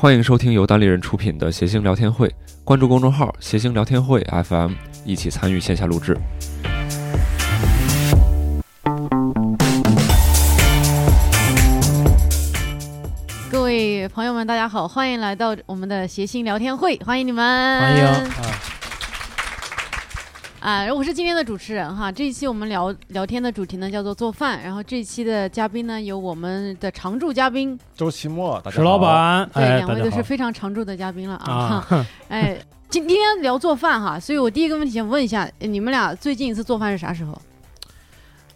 [0.00, 4.72] 欢迎收听由单立人出品的谐星聊天会，关注公众号“谐星聊天会 FM”，
[5.04, 6.16] 一起参与线下录制。
[13.50, 18.79] 各位朋友们，大家好，欢迎来到我们的谐星聊天会，欢迎你们，欢迎啊！
[20.60, 22.12] 啊，我是今天的主持人哈。
[22.12, 31.82] 这一期我们聊聊天的主题呢叫做做饭，然后这一期的嘉宾呢有我们的常驻嘉宾周奇墨，石老，板，对，哎，两位都是非常常驻的嘉宾了啊。
[31.88, 32.58] 啊， 哎，
[32.90, 37.40] 今今天聊做饭哈，所以我第一个问题想问一下，你们俩最近一次做饭是啥时候？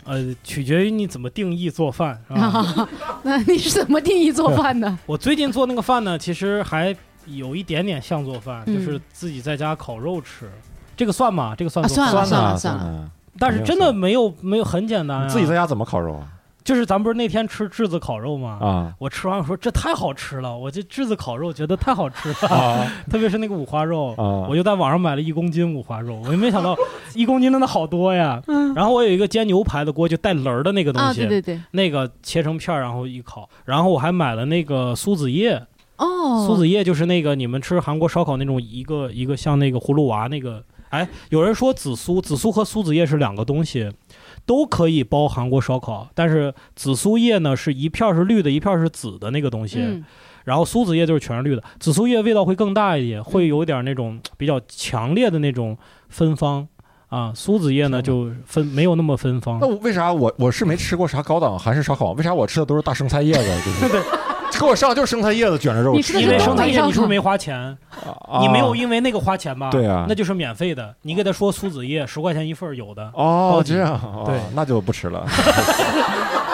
[0.05, 2.89] 呃，取决于你怎么定义做饭，是吧？
[3.25, 4.95] 那你是怎么定义做饭的？
[5.07, 10.51] 我最近做那个饭呢，其实还有一点点像做饭，嗯就是自己在家烤肉吃，
[10.97, 11.55] 这个算吗？
[11.57, 11.89] 这个算啊？
[11.89, 15.29] 算了算了算了了，但是真的没有没有很简单啊。
[15.29, 16.29] 自己在家怎么烤肉啊？
[16.65, 18.57] 就是咱不是那天吃炙子烤肉吗？
[18.59, 24.49] 啊我吃完我说这太好吃了，我这炙子烤肉觉得太好吃了，啊 特别是那个五花肉，啊！
[24.49, 26.75] 我就在网上买了一公斤五花肉，我也没想到
[27.15, 28.41] 一公斤真的好多呀。
[28.47, 33.47] 嗯然后我有一个煎牛排的锅，就带棱儿的那个东啊，西，对对对，那个切成片儿，然后一烤。
[33.67, 35.63] 然后我还买了那个苏子叶，
[35.99, 40.63] 哦，苏子叶就是那个你们吃韩国烧烤那种一个一个像那个葫芦娃那个。
[40.95, 43.91] 哎，有人说紫苏，紫苏和苏子叶是两个东西，
[44.47, 49.81] 都可以包韩国烧烤，但是紫苏叶呢是一片是绿的，一片是紫的那个东西。
[49.81, 50.05] 嗯
[50.45, 55.75] 然后苏子叶就是全是绿的，紫苏叶味道会更大一点，会有点那种比较强烈的那种
[56.11, 56.69] 芬芳
[57.09, 57.33] 啊。
[57.35, 59.67] 苏子叶呢就分没有那么芬芳那。
[59.79, 62.13] 为啥我我是没吃过啥高档韩式烧烤？
[62.13, 63.41] 为啥我吃的都是大生菜叶子？
[63.81, 64.05] 就是
[64.59, 67.57] 给我上就是生菜叶子卷着肉吃，你吃的是因为生菜叶你是不是没花钱？
[67.59, 69.71] 啊你没有因为那个花钱吧？
[69.71, 70.95] 对啊那就是免费的。
[71.03, 75.27] 你给他说苏子叶十块钱一份儿有的，哦这样哦对那就不吃了。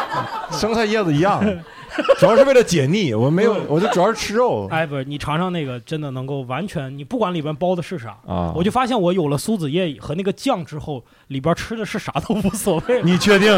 [0.51, 1.41] 生菜叶子一样，
[2.19, 4.67] 主要是为了解腻，我没有，我就主要是吃肉。
[4.70, 8.53] 哎，不是你尝尝那个，真的能够完全，你不管里边包的是啥，啊。
[8.55, 13.53] 我就发现我有了苏子叶和那个酱之后，里边吃的是啥都无所谓，你确定？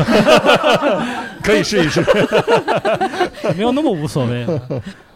[1.43, 2.01] 可以试一试。
[3.57, 4.45] 没有那么无所谓。
[4.45, 4.61] 了，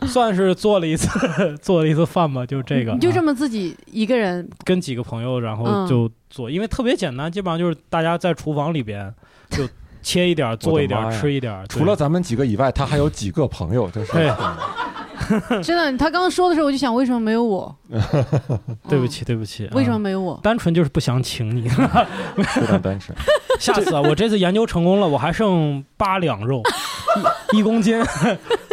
[0.07, 4.49] 算是做了一次做了一次饭吧，就这个，你就这啊么自己一个人？
[4.65, 5.87] 跟几个朋友，然后嗯。
[5.87, 9.15] 就做，因为特别简单，基本上就是大家在厨房里边
[9.51, 9.67] 就
[10.07, 14.13] 切一点儿，做一点儿，吃一点儿，除了咱们几个以外，他还有几个朋友，真是。
[14.13, 14.31] 对
[15.61, 17.75] 真的，他刚刚说的时候，我就想，为什么没有我？
[18.89, 20.39] 对不起，对不起，为什么啊没有我？
[20.45, 21.69] 单纯就是不想请你。
[22.39, 23.17] 非常单纯。
[23.59, 26.63] 下次啊，我这次研究成功了，我还剩八两肉，
[27.53, 28.03] 一 一公斤，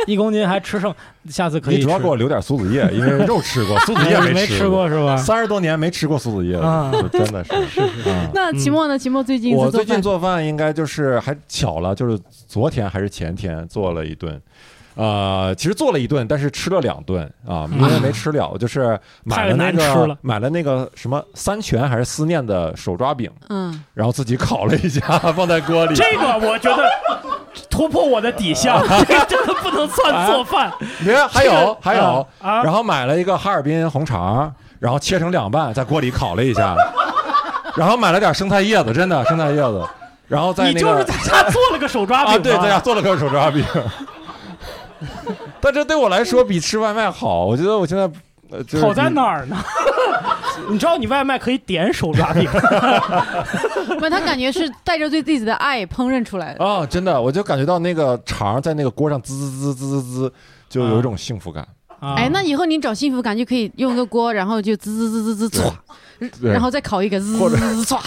[0.07, 0.93] 一公斤还吃剩，
[1.29, 1.77] 下次可以。
[1.77, 5.15] 你主要给我留点苏子叶，因为肉吃过，苏子叶哎没吃过是吧？
[5.17, 7.53] 三十多年没吃过苏子叶啊了，就真的是。
[7.53, 8.97] 啊那期末呢？
[8.97, 14.41] 期末最近我最近做饭应该就是还巧了，就是昨天还是前天做了一顿。
[14.95, 20.15] 呃，其实做了一顿，但是吃了两顿啊，因为没吃了，就是 买了那太难吃了。
[20.15, 25.01] 个买了那个什么三全还是思念的手抓饼，嗯，然后自己烤了一下，
[25.35, 25.95] 放在锅里。
[25.95, 26.83] 这个我觉得
[27.69, 28.73] 突破我的底线，
[29.07, 30.71] 这个真的不能算做饭。
[30.99, 36.75] 你看还有还有，啊，然后买了一个哈尔滨红肠，然后切成两半，在锅里烤了一下，
[37.75, 39.87] 然后买了点生菜叶子，真的生菜叶子，
[40.27, 43.65] 然后在那个你就是在家做了个手抓饼啊，对，在家做了个手抓饼，
[45.61, 48.03] 但这对我来说比吃外卖好，我觉得我现在
[48.49, 49.57] 呃就是好在哪儿呢？
[50.69, 52.47] 你知道你外卖可以点手抓饼，
[53.99, 56.63] 不，他感觉是带着对自己的爱烹饪出来的。
[56.63, 60.33] 啊，真的，我就感觉到那个肠在那个锅上滋滋滋滋滋滋，
[60.69, 61.67] 就有一种幸福感。
[61.99, 65.73] 啊哎，那以后你找幸福感就可以用个锅，然后就滋滋滋滋滋
[66.41, 67.57] 然后再烤一个滋或者。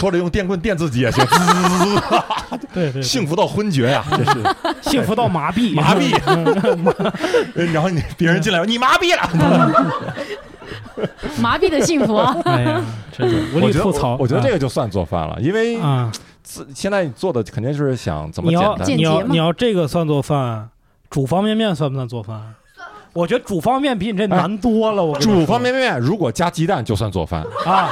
[0.01, 1.25] 或者用电棍电自己也行，
[3.03, 6.13] 幸福到昏厥呀， 这是幸福到麻痹，麻痹。
[7.73, 9.23] 然后你别人进来，你麻痹了。
[11.41, 12.35] 麻痹的幸福啊！
[12.45, 12.83] 哎呀，
[13.13, 14.11] 真是无我觉得力吐槽。
[14.13, 16.11] 我我觉得这个就算做饭了，因为啊，
[16.43, 20.71] 自现在你做的肯定是想怎么你要简单简洁嘛你要你要这个算做饭，
[21.11, 22.55] 煮方便面算不算做饭？
[23.17, 25.03] 我觉得煮方便面比你这难多了。
[25.03, 27.89] 我煮方便面如果加鸡蛋就算做饭，啊，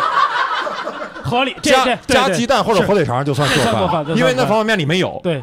[1.22, 1.56] 合理。
[1.62, 5.42] 这加加鸡蛋或者火腿肠就算做饭因为那方便面里没有，对，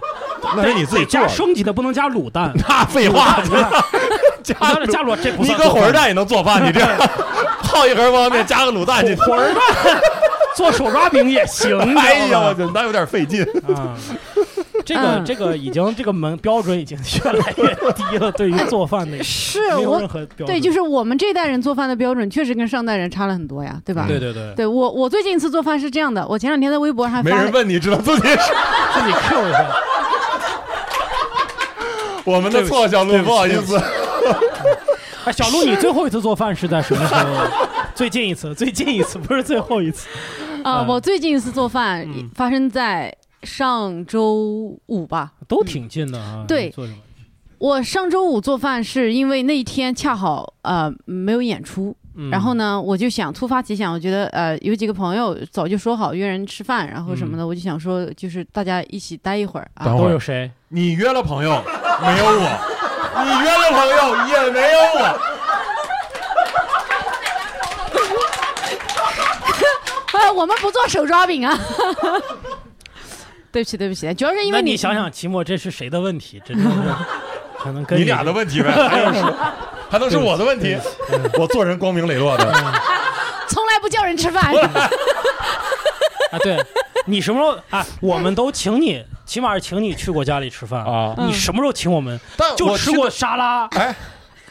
[0.55, 1.27] 那是你自己得加。
[1.27, 2.51] 升级的，不能加卤蛋。
[2.69, 3.41] 那废话，
[4.43, 6.89] 加加了加卤，这不你搁火车站也能做饭，你这样
[7.63, 10.01] 泡一盒方便面加个卤蛋进去，火车站
[10.55, 11.75] 做手抓饼也行。
[11.97, 13.41] 哎呀，我那有点费劲。
[13.73, 13.97] 啊，
[14.85, 20.47] 这个嗯这个已经这个门标准已经越来越低了，对于做饭的 是没有任我，何标准。
[20.47, 24.05] 对，就是我们这代人做饭的标准确实跟上代人差了很多呀，对吧？
[24.07, 28.35] 对对对，对我，我最近一次做饭是这样的，我前两天在微博上还没人问你，知道自己是
[28.93, 29.65] 自己 Q 一下。
[32.23, 33.81] 我们的错，小鹿，不好意思。
[35.25, 37.23] 哎，小鹿，你最后一次做饭是在什么时候？
[37.95, 40.07] 最近一次，最近一次，不是最后一次。
[40.63, 43.11] 啊，嗯我最近一次做饭嗯发生在
[43.43, 45.31] 上周五吧。
[45.47, 46.45] 都挺近的啊。
[46.47, 46.73] 对？
[47.57, 59.85] 我上周五做饭是因为那一天恰好呃没有演出，嗯然后呢，我就想突发奇想，我觉得呃有几个朋友早就说好约人吃饭，然后什么的，我就想说就是大家一起待一会儿啊。
[59.85, 60.49] 等会儿都有谁？
[60.69, 61.51] 你约了朋友，
[62.01, 62.49] 没有我；
[63.23, 63.95] 你约了朋友，
[64.27, 65.19] 也没有我。
[70.17, 71.55] 呃， 我们不做手抓饼啊。
[73.51, 76.41] 对不起，对不起，主要是因为那你想想，期末这是谁的问题？
[76.45, 76.77] 真的是
[77.59, 79.21] 可能跟你俩的问题呗， 还能是
[79.89, 80.77] 还能是我的问题？
[81.37, 82.45] 我做人光明磊落的，
[83.49, 84.53] 从来不叫人吃饭。
[86.31, 86.57] 啊，对，
[87.05, 87.85] 你什么时候啊？
[87.99, 92.17] 我们都请你，起码是请你去过家里吃饭啊你什么时候请我们？
[92.37, 93.93] 但就吃过沙拉，哎，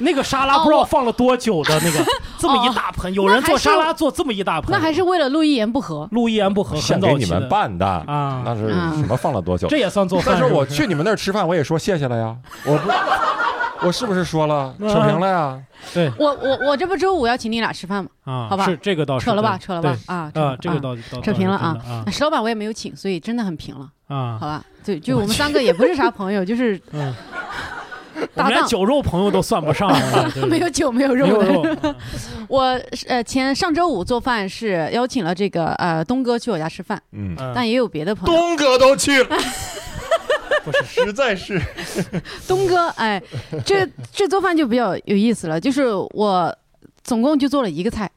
[0.01, 2.05] 那个沙拉哦不知道放了多久的那个，
[2.39, 6.09] 这么一大盆，有人做沙拉做这么一大盆，那还是为了录一言不合。
[6.13, 8.43] 陆一言不合，先给你们办的，啊。
[8.45, 9.69] 那是嗯什么放了多久？
[9.69, 10.37] 这也算做饭。
[10.39, 12.91] 但是我去你们那儿吃饭，我也说谢谢了呀，我不，
[13.87, 14.75] 我是不是说了？
[14.81, 15.61] 扯平了呀？
[15.95, 16.11] 对。
[16.19, 18.11] 我我我这不周五要请你俩吃饭吗？
[18.25, 18.65] 啊，好吧。
[18.65, 19.97] 是这个倒是扯了吧，扯了吧。
[20.07, 21.77] 啊啊，这个倒扯平了啊。
[22.11, 23.89] 石老板我也没有请，所以真的很平了。
[24.09, 24.65] 啊，好啊，吧？
[24.85, 27.15] 对，就我们三个也不是啥朋友，就是嗯，
[28.49, 31.47] 连酒肉朋友都算不上了， 没有酒没有肉的。
[31.53, 31.97] 肉，啊
[32.49, 38.41] 我呃前上周五做饭是邀请了这个呃东哥去我家吃饭，嗯，嗯但也有别的朋友。
[38.41, 39.37] 东哥都去了，
[40.65, 41.61] 不是实在是
[42.49, 43.23] 东哥，哎，
[43.65, 46.55] 这这做饭就比较有意思了，就是我
[47.03, 48.11] 总共就做了一个菜，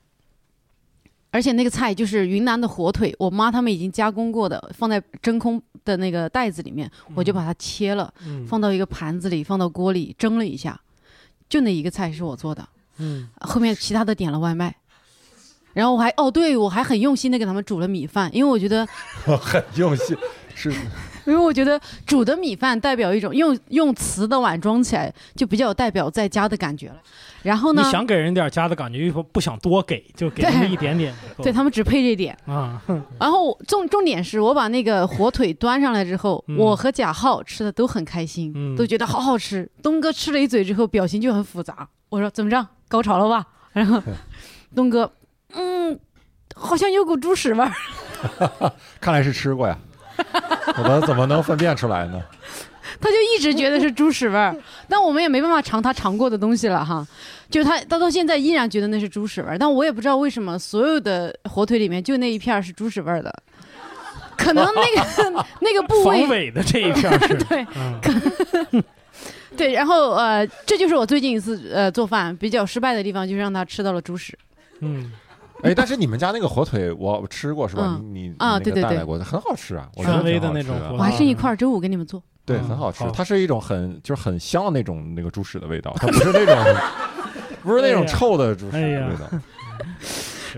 [1.33, 8.45] 而且那个菜就是云南的火腿，我妈他们已经加工过的，放在真空的那个袋子里面，我就把它切了，嗯。
[8.45, 10.79] 放到一个盘子里，放到锅里蒸了一下，
[11.49, 12.63] 就那一个菜是我做的，
[12.99, 13.27] 嗯。
[13.41, 14.75] 后面其他的点了外卖。
[15.73, 18.87] 然后我还哦，对我还很用心的给他们煮了米饭，因为我觉得
[19.25, 20.15] 很用心，
[20.53, 20.71] 是
[21.25, 26.95] 因为我觉得煮的米饭代表一种用用瓷的碗装起来，就比较有代表在家的感觉了。
[27.43, 31.13] 然后呢你，想给人点家的感觉，又不想多给，就给对那么一点点。
[31.43, 32.37] 对他们只配这点。
[32.45, 32.81] 啊，
[33.19, 39.69] 然后重重点是我把那个火腿端上来之后，嗯我和贾浩吃的都很开心，嗯都觉得好好吃。
[39.81, 41.87] 东哥吃了一嘴之后，表情就很复杂。
[42.09, 43.45] 我说怎么着，高潮了吧？
[43.73, 44.01] 然后
[44.73, 45.11] 东哥，
[45.53, 45.99] 嗯，
[46.55, 47.71] 好像有股猪屎味儿。
[49.01, 49.77] 看来是吃过呀，
[50.77, 52.21] 我们怎么能分辨出来呢？
[52.99, 54.55] 他就一直觉得是猪屎味儿，
[54.87, 57.05] 但我们也没办法尝他尝过的东西了哈。
[57.49, 63.33] 就他，他到现在依然觉得那是猪屎味儿，但我也不知道为什么所有的火腿里面就那一片儿是猪屎味儿的，
[64.37, 68.83] 可能那个 那个部防位伪的这一片是，对嗯
[69.55, 74.37] 对，然后呃，这就是我最近一次呃做饭比较失败的地方，就是让他吃到了猪屎。
[74.79, 75.11] 嗯，
[75.63, 77.97] 哎，但是你们家那个火腿我吃过是吧？
[77.99, 82.21] 嗯你你啊对对对你那个带来过，很好吃啊，我觉得权威的那种火腿我还剩一块儿，周五给你们做。
[82.45, 83.11] 对，嗯很好吃好。
[83.11, 86.55] 它是一种很就是很香的那种那个猪屎的味道，它不是那种
[87.63, 89.39] 不是那种臭的猪屎的味道。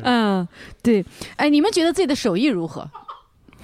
[0.03, 0.45] 嗯，
[0.83, 1.05] 对，
[1.37, 2.89] 哎，你们觉得自己的手艺如何？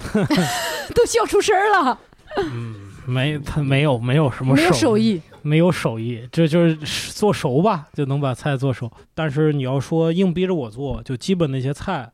[0.94, 1.98] 都笑出声儿了，
[2.36, 2.74] 嗯，
[3.06, 5.20] 没他没有没有什么没有手手艺。
[5.42, 6.76] 没有手艺，这就是
[7.12, 8.90] 做熟吧，就能把菜做熟。
[9.14, 12.10] 但是你要说硬逼着我做，就基本那些菜，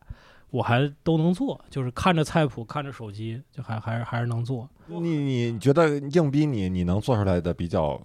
[0.51, 4.69] 我还都能做，就是看着菜谱，看着手机，就还还是还是能做。
[4.87, 8.01] 你你觉得硬逼你你能做出来的比较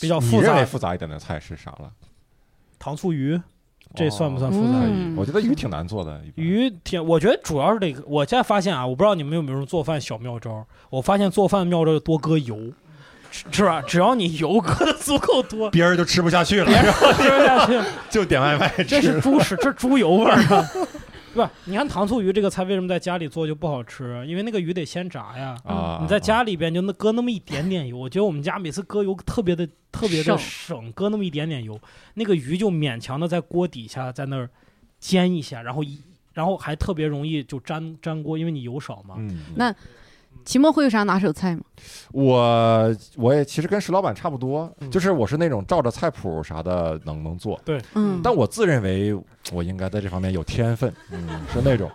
[0.00, 1.92] 比较复杂复杂一点的菜是啥了？
[2.78, 3.38] 糖醋鱼，
[3.94, 4.80] 这算不算复嗯杂？
[4.80, 6.22] 可以，我觉得鱼挺难做的。
[6.36, 8.02] 鱼挺，我觉得主要是这个。
[8.06, 10.66] 我现在发现啊，我不知道你们有没有做饭小妙招。
[10.90, 12.56] 我发现做饭妙招就多搁油，
[13.30, 13.82] 是是吧？
[13.82, 17.80] 只要你油搁的足够多，别人就吃不下去了，别人吃不下去。
[18.10, 19.20] 就点外卖这是。
[19.20, 20.68] 猪屎，这是猪油味儿啊！
[21.34, 21.50] 对吧？
[21.66, 24.24] 你看糖醋鱼这个菜为什么在家里做就不好吃？
[24.26, 25.56] 因为那个鱼得先炸呀。
[25.64, 31.78] 啊，你在家里边就那搁那么一点点油，我觉得我们家每次搁油特别的特别的省省，搁那么一点点油，
[32.14, 34.48] 那个鱼就勉强的在锅底下在那儿
[34.98, 36.00] 煎一下，然后一
[36.32, 39.16] 然后还特别容易就粘粘锅，因为你油少嘛。
[39.18, 39.72] 嗯，那
[40.44, 41.62] 期末会有啥拿手菜吗？
[42.12, 44.90] 我我也其实跟石老板差不多，嗯。
[44.90, 47.80] 就是我是那种照着菜谱啥的能能做，对。
[47.94, 49.14] 嗯，但我自认为
[49.52, 51.90] 我应该在这方面有天分，嗯，是那种，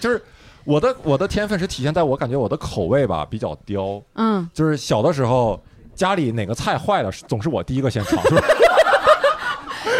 [0.00, 0.22] 就是
[0.64, 5.60] 我的我的天分是体现在我感觉我的口味吧比较刁，嗯，就是小的时候
[5.94, 8.22] 家里哪个菜坏了，总是我第一个先尝。
[8.24, 8.42] 出来。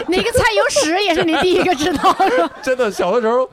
[0.08, 2.50] 哪个菜有屎也是你第一个知道，是吧？
[2.62, 3.48] 真的，小的时候，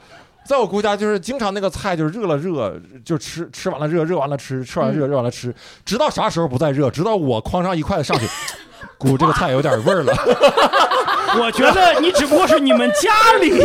[0.50, 2.74] 在我姑家就是经常那个菜就是热了热，
[3.06, 5.54] 就吃吃完了热，热完了吃，吃完了热，热完了吃，
[5.86, 8.28] 直到啥时候不再热，直到我哐上一筷子上去，
[8.98, 10.12] 姑这个菜有点味儿了，
[11.40, 13.62] 我觉得你只不过是你们家里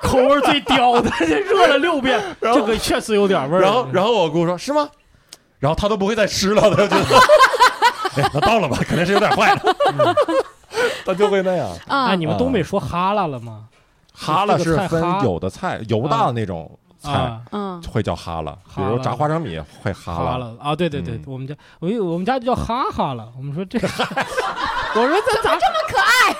[0.00, 3.60] 口味最刁的，热了六遍，这个确实有点味儿。
[3.60, 4.88] 然后，然后我姑说：“是吗？”
[5.60, 7.18] 然后他都不会再吃了，他就觉得，
[8.22, 9.60] 哎，那到了吧，肯定是有点坏了，
[11.04, 11.68] 他就会那样。
[11.86, 13.64] 啊哎，，你们东北说哈喇了吗？
[14.24, 23.28] 哈喇是分有的菜油大的那种菜啊，嗯会叫哈喇，比如炸花生米会哈了啊，对对对嗯，我们家我有我们家就叫哈哈了。
[23.36, 23.86] 我们说这个，
[24.96, 26.34] 我说这咋这么可爱？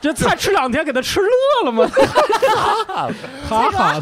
[0.00, 1.86] 这菜吃两天给他吃乐了吗？
[3.48, 4.00] 哈哈，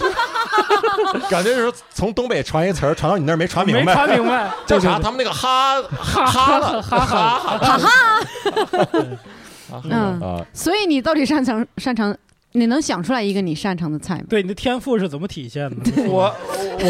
[1.29, 4.95] 感觉就是从东北传一词儿传到你那儿没传明没白，传明白，叫啥？
[4.97, 7.89] 对他们那个哈哈哈了哈哈哈哈哈
[9.85, 12.17] 嗯，啊，所以你到底擅长擅长？
[12.53, 14.27] 你能想出来一个你擅长的菜吗？
[14.29, 15.77] 对你的天赋是怎么体现的？
[16.09, 16.35] 我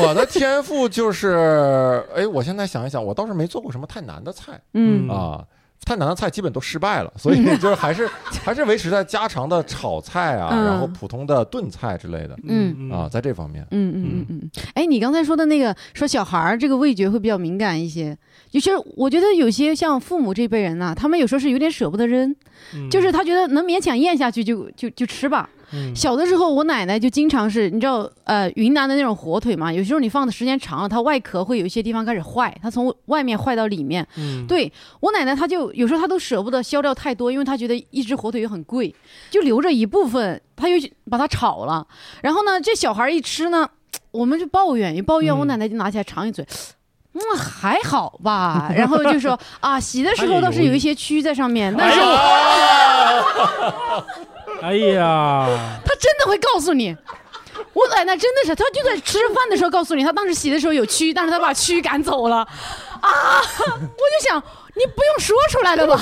[0.03, 5.45] 我的天赋就是，哎，我现在想一想，我倒是没做过什么太难的菜嗯嗯啊。
[5.89, 8.07] 太难的菜基本都失败了， 所以就是还是
[8.45, 10.65] 还是维持在家常的炒菜啊，嗯。
[10.67, 12.91] 然后普通的炖菜之类的嗯。
[12.91, 18.15] 啊，在这方面，嗯嗯嗯嗯，哎，你刚才说的那个说小孩儿这个味觉会比较敏感一些，
[18.51, 22.35] 有些我觉得有些像父母这辈人呐、他们有时候是有点舍不得扔，
[22.75, 22.91] 嗯。
[22.91, 25.49] 就是他觉得能勉强咽下去就就就吃吧。
[25.73, 34.07] 嗯小的时候，我奶奶就经常是，你知道，呃，云南的那种火腿嘛，有时候你放的时间长了，它外壳会有一些地方开始坏，它从外面坏到里面。
[34.17, 38.95] 嗯对我奶奶，她就有时候她都舍不得削掉太多，因为她觉得一只火腿又很贵，
[39.31, 41.87] 就留着一部分，她又去把它炒了。
[42.23, 43.69] 然后呢，这小孩一吃呢，
[44.11, 46.47] 我们就抱怨，一抱怨，嗯我奶奶就拿起来尝一嘴。
[47.15, 48.71] 嗯，还好吧。
[48.77, 53.23] 然后就说啊，洗的时候倒是有一些蛆在上面，但是我哎
[54.95, 55.47] 呀，
[55.85, 56.97] 他真的会告诉你。
[57.73, 62.37] 我奶奶真的是，她就在吃饭的时候告诉你，她当时洗的时候有蛆，但是她把蛆赶走了。
[63.01, 63.41] 啊！
[63.41, 64.43] 我就想，
[64.75, 65.97] 你不用说出来了吧？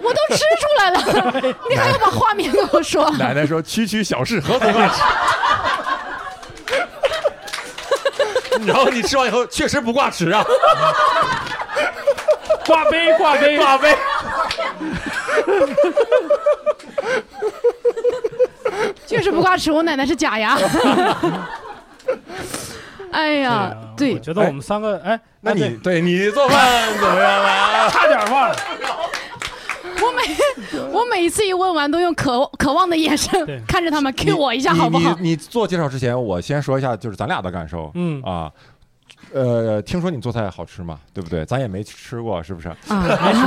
[0.00, 3.10] 我都吃出来了， 你还要把画面跟我说？
[3.18, 5.02] 奶奶说：“区区小事，何足挂齿。
[8.66, 10.42] ”然后你吃完以后，确实不挂齿啊，
[12.64, 13.94] 挂杯挂杯挂杯，
[19.06, 20.56] 确实不挂齿，我奶奶是假牙。
[23.10, 27.88] 哎呀，对我对，觉得我们三个哎，那你哎对对你做饭怎么样啊？
[27.88, 28.56] 差点忘了，
[30.02, 30.22] 我每
[30.92, 35.14] 我每一次一问完，都用渴渴望的眼神看着他们，Q 我一下好不好？
[35.20, 37.90] 你你你做介绍之前，我先说一下，就是咱俩的感受。
[37.94, 38.52] 嗯啊，
[39.32, 41.44] 呃，听说你做菜好吃嘛，对不对？
[41.44, 42.68] 咱也没吃过，是不是？
[42.68, 42.76] 啊，
[43.24, 43.46] 没事，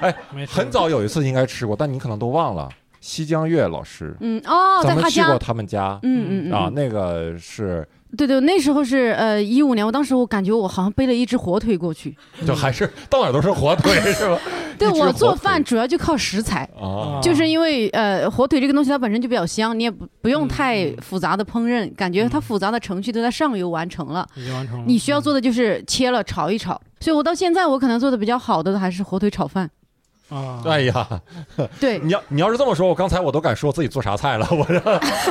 [0.00, 2.68] 哎，很早有一次应该吃过，但你可能都忘了。
[3.00, 4.94] 西江月老师，嗯哦，在他家。
[4.94, 5.98] 咱们去过，他们家。
[6.02, 6.52] 嗯嗯嗯。
[6.52, 12.16] 啊，那个是对对，那时候是呃一五年，我当时我感觉我好像背了一只火腿过去。
[12.46, 14.38] 就还是到哪都是火腿，是吧？
[14.78, 24.26] 对我做饭主要就靠食材，啊，就是因为呃火腿这个东西它本身就比较香，你也不不用太嗯复杂的烹饪，感觉它复杂的程序都在上游完成了。
[24.34, 29.70] 已经完成了，你需要做的就是切了炒一炒，所以我到现在我可能做的比较好的还是火腿炒饭。
[30.28, 31.06] 啊，哎呀，
[31.80, 34.80] 对，你要你要是这么说，我刚才我都敢说自己做啥菜了， 我这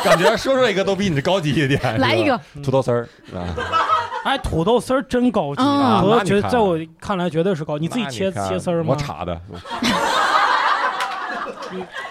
[0.01, 1.99] 感觉说出来一个都比你高级一点。
[1.99, 3.43] 来一个，土豆丝儿啊，
[4.23, 5.67] 哎，土豆丝儿真高级嗯。
[5.67, 6.01] 啊！
[6.01, 8.89] 土豆那你看觉得在我看来绝对是高，你自己切切丝儿吗？
[8.89, 9.39] 我插的，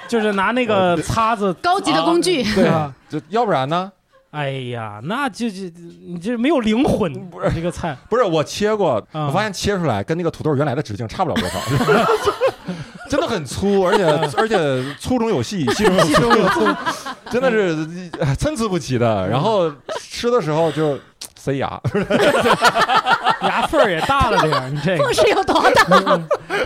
[0.06, 2.42] 就是拿那个叉子，高级的工具。
[2.54, 2.66] 对。
[2.66, 3.90] 啊，就要不然呢？
[4.30, 5.60] 哎呀，那就就
[6.04, 7.50] 你这没有灵魂，不是。
[7.54, 11.58] 这个菜，不是我切过，啊我发现切出来跟那个土豆原来的直径差不了多少，
[13.08, 14.04] 真的很粗，而且
[14.36, 14.56] 而且
[14.98, 16.14] 粗中有细，细中有细。
[16.14, 16.66] 中有粗，
[17.30, 17.76] 真的是
[18.18, 19.28] 呃参差不齐的。
[19.28, 19.70] 然后
[20.00, 20.98] 吃的时候就
[21.36, 21.80] 塞牙，
[23.42, 25.84] 牙缝儿也大了点儿，你这缝是有多大？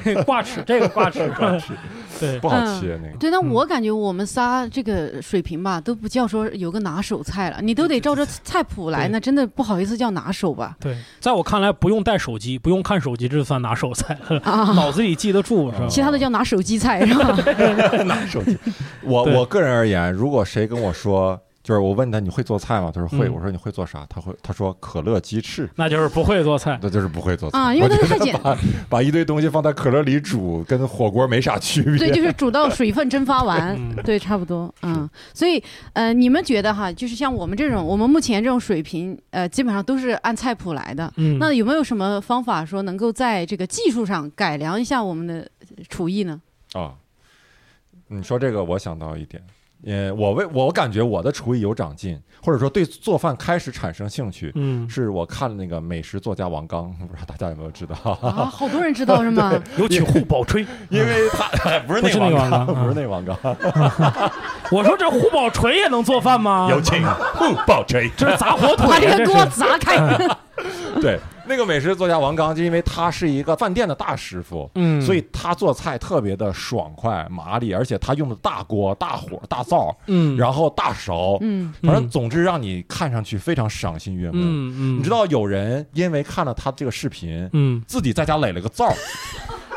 [0.05, 1.29] 个 挂齿，这个挂齿。
[1.37, 1.73] 挂齿，
[2.19, 3.17] 对不好切那个。
[3.19, 10.77] 对，那我感觉我们仨这个水平吧，都不叫说有个拿手菜了，你都得照着菜谱来，那真的不好意思叫拿手吧？
[10.81, 15.87] 对，在我看来，不用带手机，不用看手机，这算拿手菜了，啊，脑子里记得住是吧？
[15.89, 17.37] 其他的叫拿手机菜是吧？
[18.05, 18.57] 拿手机。
[19.03, 22.91] 我我个人而言，如果谁跟我说，就是我问他你会做菜吗？
[22.91, 23.29] 他说会。
[23.29, 24.07] 嗯我说你会做啥？
[24.09, 26.79] 他会他说可乐鸡翅，那就是不会做菜。
[26.81, 28.59] 那就是不会做菜啊因为我觉得那个太 简把
[28.89, 31.99] 把一堆东西放在可乐里煮，跟火锅没啥区别。
[31.99, 41.13] 对， 就是煮到水分蒸发完，嗯对，差不多，嗯，所以呃，你们觉得哈，就是像我们这种，我们目前这种水平，呃，基本上都是按菜谱来的。
[41.17, 45.47] 嗯，那有没有什么方法说能够在这个技术上改良一下我们的
[45.91, 46.41] 厨艺呢？
[46.73, 46.95] 啊，
[48.09, 49.43] 你说这个，我想到一点，
[49.87, 57.95] 呃，我为我感觉我的厨艺有长进，或者说对做饭开始产生兴趣，嗯，是我看了那个美食作家王刚，不知道大家有没有知道？
[58.21, 59.53] 啊，好多人知道是吗？
[59.79, 60.67] 有请胡宝吹。
[60.91, 63.37] 因为他 不是那王王刚不是那王刚，
[64.73, 66.67] 我说这胡宝锤也能做饭吗？
[66.71, 67.01] 有请
[67.39, 68.11] 不爆锤。
[68.17, 69.97] 这是砸火腿啊，把这个锅砸开。
[71.01, 84.39] 对，那个美食作家王刚，就因为他是一个饭店的大师傅，嗯，所以他做菜特别的爽快麻利，而且他用的大锅、大火、大灶，嗯，然后大勺，嗯，反正总之让你看上去非常赏心悦目。
[84.39, 87.83] 嗯嗯，你知道有人因为看了他这个视频，嗯。
[87.89, 88.93] 自己在家垒了个灶，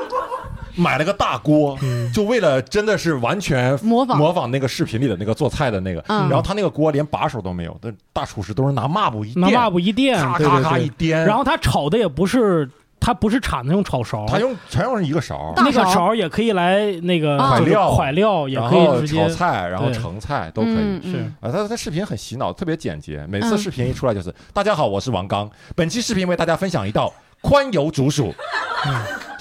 [0.76, 2.12] 买了个大锅，嗯。
[2.12, 4.18] 就为了真的是完全模仿。
[4.18, 6.04] 模仿那个视频里的那个做菜的那个。
[6.08, 6.30] 嗯。
[6.30, 17.92] 然后他那个锅连把手都没有，那大厨师都是拿抹布一拿，抹布一垫，咔咔咔一颠，然后他炒的也不是，他不是铲子用炒勺，他用全用是一个勺，那个勺勺也可以来那个啊就是蒯料。
[17.92, 20.76] 蒯料，也然可以后直接炒菜，然后盛菜都可以。
[20.78, 21.18] 嗯是。
[21.40, 23.26] 啊，他他视频很洗脑，特别简洁。
[23.28, 23.58] 每次嗯。
[23.58, 25.50] 视频一出来就是：大家好，我是王刚。
[25.76, 27.12] 本期视频为大家分享一道
[27.42, 28.34] 宽油竹薯。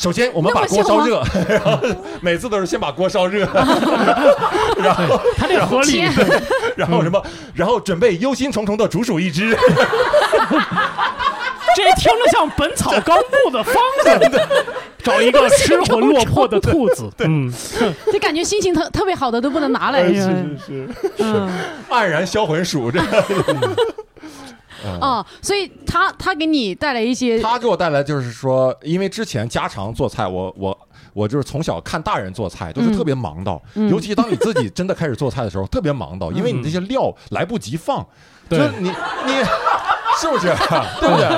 [0.00, 1.78] 首先，我们把锅烧热，然 后
[2.22, 3.46] 每次都是先把锅烧热，
[4.82, 6.10] 然后他这个合理天，
[6.74, 9.50] 然后什么，然后准备忧心忡忡的竹鼠一只，
[11.76, 14.40] 这听着像《本草纲目》的方子，
[15.02, 17.52] 找一个失魂落魄的兔子，嗯，
[18.10, 20.02] 就感觉心情特特别好的都不能拿来。
[20.08, 20.24] 是是
[20.66, 20.88] 是，
[21.18, 21.46] 嗯，
[21.90, 22.98] 黯然销魂鼠这。
[24.84, 24.98] 嗯。
[25.00, 30.76] 哦，所以他他给你带来一些他给我带来就是说，因为之前家常做菜，我我
[31.12, 32.96] 我就是从小看大人做菜都是嗯。
[32.96, 33.88] 特别忙到，嗯。
[33.90, 38.06] 尤其当你自己真的开始做菜的时候， 特别忙到，因为你这些料来不及放，
[38.39, 38.88] 对就是你
[39.26, 39.32] 你
[40.20, 40.48] 是不是？
[41.00, 41.28] 对不对？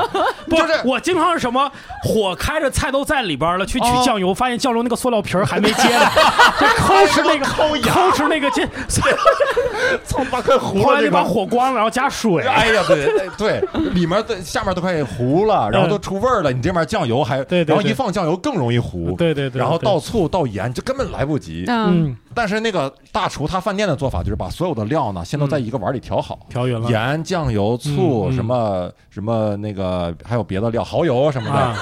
[0.48, 1.70] 不就是我经常是什么
[2.02, 6.04] 火开着，菜都在里边了，去取哦酱油，发现酱油那个塑料瓶儿还没揭呢，
[6.58, 8.66] 就抠哧那个抠牙抠哧那个这，
[10.04, 11.34] 操把快糊后来就把了这个。
[11.34, 16.52] 火关了，然后加水，哎呀，对对对，里面的下面都快糊了，然后都出味儿了。
[16.52, 21.64] 你这边酱油还，对对对然后一放酱油更容易糊，对对对，然后倒醋倒盐，这根本来不及。
[21.68, 26.90] 嗯嗯但是那个大厨他饭店的做法就是把所有的料呢，先都在一个碗里调好，调匀了。
[26.90, 31.76] 盐、酱油、醋，什么什么那个还有别的料，蚝油什么的，啊，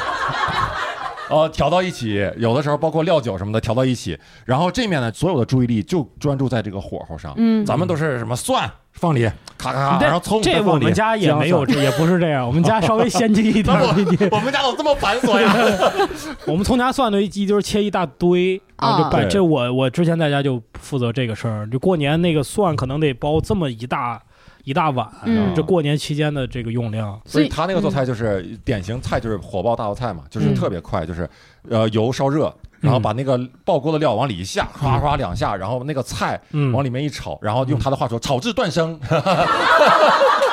[1.31, 2.29] 呃， 调到一起。
[2.37, 7.33] 有的时候包括料酒什么的调到一起，然后这面呢，所有的注意力就专注在这个火候上。
[7.37, 7.65] 嗯。
[7.65, 9.25] 咱们都是什么蒜放里，
[9.57, 13.77] 咔咔咔，然后葱这我们家也没有，这也不是这样，我们家稍微先进一点。
[13.77, 13.89] 我
[14.33, 16.09] 我们家怎么这么繁琐呀？
[16.47, 19.25] 我们葱姜蒜的一就是切一大堆，然后就摆。
[19.27, 24.21] 这我我之前在家就负责这个事儿，就过年那个蒜可能得包这么一大
[24.65, 27.19] 一大碗，嗯这过年期间的这个用量。
[27.25, 31.29] 所以他那个做菜就是典型菜，就是火爆大头菜嘛，就是嗯特别快，就是
[31.69, 38.99] 呃油烧热，然后把那个爆锅的料往里一下，唰唰两下，然后那个菜嗯，往里面一炒，然后用他的话说，炒至断生，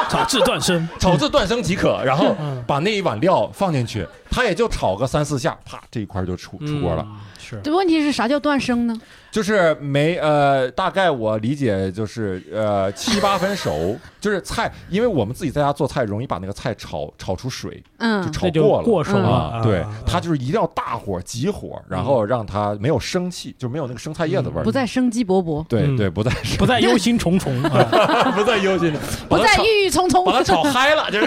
[0.10, 0.88] 炒至断生。
[1.00, 2.64] 炒至断生即可，然后嗯。
[2.68, 4.06] 把那一碗料放进去，
[4.38, 7.04] 他也就炒个三四下，啪，这一块就出出锅了。
[7.08, 7.18] 嗯。
[7.40, 9.02] 是，这问题是啥叫断生呢？
[9.32, 18.84] 就是没呃，大概我理解就是呃七八分熟， 就是菜，因为我们自己在家做菜容易把那个菜炒炒出水，嗯就嗯炒过了。
[18.84, 19.64] 过熟了啊，。
[19.64, 24.64] 对啊，它就是一定要大火急火，然后让它没有生气，就没有那个生菜叶子味儿。
[24.64, 28.32] 不再生机勃勃，嗯对对，不再 不再忧心忡忡 啊。
[28.36, 28.94] 不再忧心，
[29.30, 30.34] 不再郁郁葱葱把。
[30.34, 31.26] 它炒嗨了，就是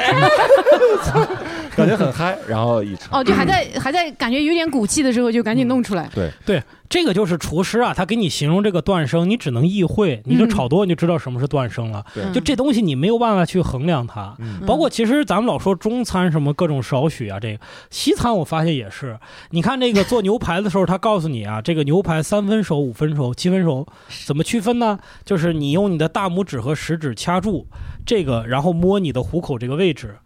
[1.80, 3.20] 感觉很嗨，然后一炒。
[3.20, 6.08] 哦，就还在还在感觉有点骨气的时候，就赶紧弄出来。
[6.14, 12.04] 对，对，这个就是厨师啊，他给你形容这个断生，你只能意会，你就嗯炒多你就知道什么是断生了。
[12.14, 14.34] 对嗯就这东西你没有办法去衡量它。
[14.38, 19.18] 嗯包括其实咱们老说中餐什么各种少许啊，这个西餐我发现也是。
[19.50, 23.86] 你看那个做牛排的时候，他告诉你啊，这个牛排三分熟、五分熟、七分熟，
[24.26, 24.98] 怎么区分呢？
[25.24, 27.66] 就是你用你的大拇指和食指掐住
[28.04, 30.16] 这个，然后摸你的虎口这个位置，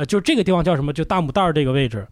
[0.00, 0.94] 呃，就这个地方叫什么？
[0.94, 2.06] 就大母蛋儿这个位置。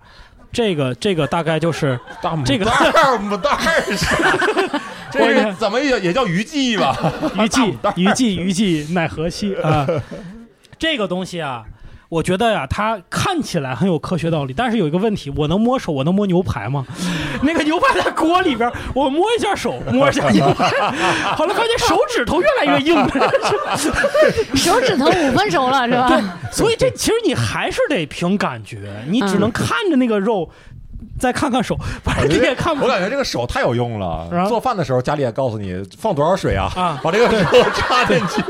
[0.52, 1.98] 这个这个大概就是
[2.44, 4.06] 这个袋儿 母蛋儿是，
[5.10, 6.94] 这是怎么也也叫鱼记吧？
[7.36, 9.86] 鱼记鱼记鱼记奈何西啊，
[10.78, 11.64] 这个东西啊。
[12.08, 16.86] 我觉得呀、它看起来很有科学道理，但是有一个问题，我能摸手，我能摸牛排吗？
[17.42, 20.70] 那个牛排在锅里边，我摸一下手，摸一下牛排，
[21.36, 23.08] 好了，发现手指头越来越硬了，
[24.56, 26.08] 手指头五分熟了是吧？
[26.08, 30.48] 对所以这其实你还是得凭感觉，你只能看着那个肉，
[31.20, 34.46] 再看看手，反正你也看不我感觉这个手太有用了。
[34.48, 38.42] 做饭的时候，家里也告诉你放多少水啊，啊把这个手插进去，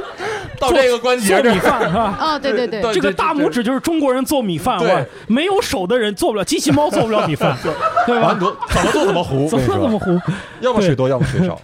[0.59, 2.17] 到这个关节做米饭是吧？
[2.19, 7.57] 啊，对对对，这个大拇指就是中国人做米饭，对，没有手的人做不了，机器猫做不了米饭，
[8.07, 8.37] 对吧
[8.69, 10.21] 怎么做怎么糊，怎么我跟你说，这么糊？
[10.61, 11.61] 要么水多，要么水少。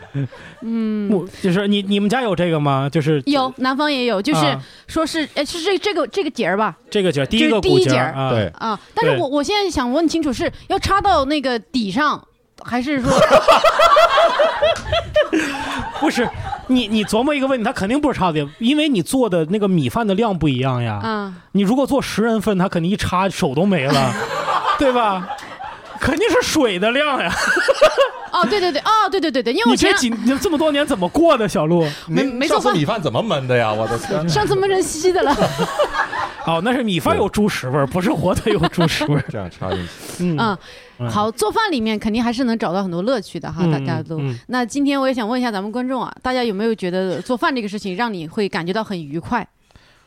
[0.62, 2.88] 嗯， 木就是你你们家有这个吗？
[2.90, 6.76] 就是有南方也有，就是啊说是哎是这这个这个节儿吧？
[6.90, 12.22] 这个节儿，第一个第一节啊，对，啊，但是我我现在想问清楚，是要插到那个底上，
[12.62, 13.10] 还是说
[16.00, 16.28] 不是
[16.68, 20.94] 你你琢磨一个问题，它肯定不是差的，因为你做的那个米饭的量不一样呀。
[21.02, 21.34] 啊？
[21.52, 24.12] 你如果做十人份，它肯定一插手都没了，
[24.78, 25.28] 对吧？
[26.00, 27.32] 肯定是水的量呀！
[28.34, 31.86] 哦，对对对，哦，对对对对，因为我你这前几你这么多年怎么过的，小鹿？
[32.08, 33.72] 没没做饭上次米饭怎么焖的呀？
[33.72, 34.28] 我的天！
[34.28, 35.32] 上次闷成稀的了，
[36.44, 39.24] 哦，那是米饭有猪食味儿，不是火腿有猪食味儿。
[39.30, 40.58] 这样插进去，嗯嗯，
[40.98, 44.18] 嗯好，做饭里面肯定还是能找到很多乐趣的哈，嗯大家都。
[44.18, 49.46] 嗯那今天我也想问一下咱们观众啊，大家有没有觉得做饭这个事情让你会感觉到很愉快？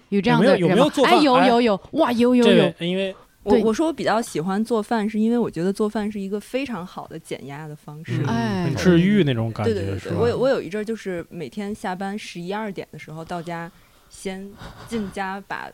[0.10, 0.60] 有这样的人吗？
[0.60, 3.16] 有没有有没有做饭哎，有哎有有，哇，有有有位，因为对
[3.48, 8.22] 我我说我比较喜欢做饭，是因为我觉得做饭是一个非常好的减压的方式。
[8.24, 10.14] 嗯哎很治愈那种感觉，对对对？
[10.14, 13.72] 我有我有一阵儿就是每天下班十一二点的时候到家，
[14.10, 14.50] 先
[14.88, 15.70] 进家把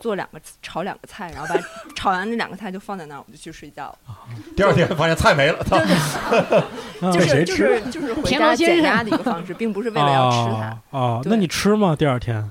[0.00, 1.60] 做两个炒两个菜，然后把
[1.94, 3.98] 炒完那两个菜就放在那儿，我就去睡觉了。
[4.56, 5.64] 第二天发现菜没了，
[7.12, 10.62] 就是 就是就是回家减压的一个方式，并不是为了要吃它。
[10.90, 11.94] 啊啊，那你吃吗？
[11.96, 12.50] 第二天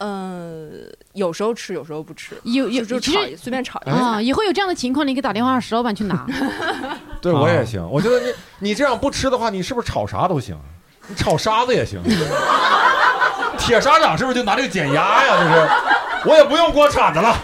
[0.00, 4.22] 嗯，有时候吃，有时候不吃，有有就就其实炒随便炒一下啊，菜。
[4.22, 6.26] 以后有这样的情况，你可以打电话让石老板去拿。
[7.20, 10.56] 对我也行，我觉得你你这样不吃的话，你是不是炒啥都行？
[11.08, 12.00] 你炒沙子也行。
[13.58, 15.36] 铁砂掌是不是就拿这个减压呀？
[15.38, 15.68] 就是
[16.30, 17.36] 我也不用锅铲子了，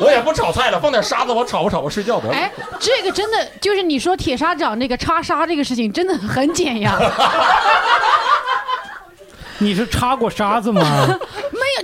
[0.00, 2.34] 我也不炒菜了，放点沙子我炒吧炒吧睡觉得了。
[2.34, 6.98] 哎，这个真的就是你说铁砂掌那个插沙这个事情，真的很减压。
[9.58, 10.82] 你是插过沙子吗？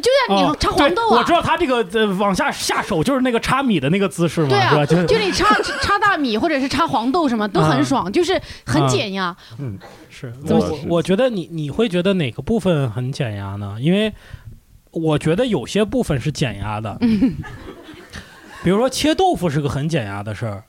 [0.01, 9.37] 就像哦你插黄豆啊对我知，道他这个呃往下下手就是那个插米的那个姿势嘛，对啊？，就就你插 插大米或者是插黄豆什么都很爽，就是很减压。
[9.59, 9.79] 嗯
[10.11, 13.77] 是我我觉得你你会觉得哪个部分很减压呢？
[13.81, 14.13] 因为
[14.91, 16.99] 我觉得有些部分是减压的，
[18.65, 20.65] 比如说切豆腐是个很减压的事儿，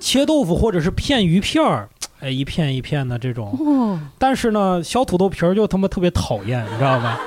[0.00, 1.88] 切豆腐或者是片鱼片儿，
[2.20, 3.54] 哎，一片一片的这种。
[3.60, 7.20] 哦，但是呢，削土豆皮儿就他妈特别讨厌，你知道吧？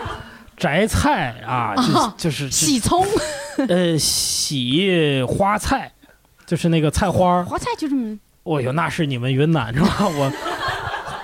[0.60, 3.06] 摘菜啊，啊就就是洗葱，
[3.70, 5.92] 呃洗花菜，
[6.46, 7.46] 就是那个菜花儿。
[7.46, 10.08] 花菜就这么哦哟，那是你们云南是吧？
[10.08, 10.32] 我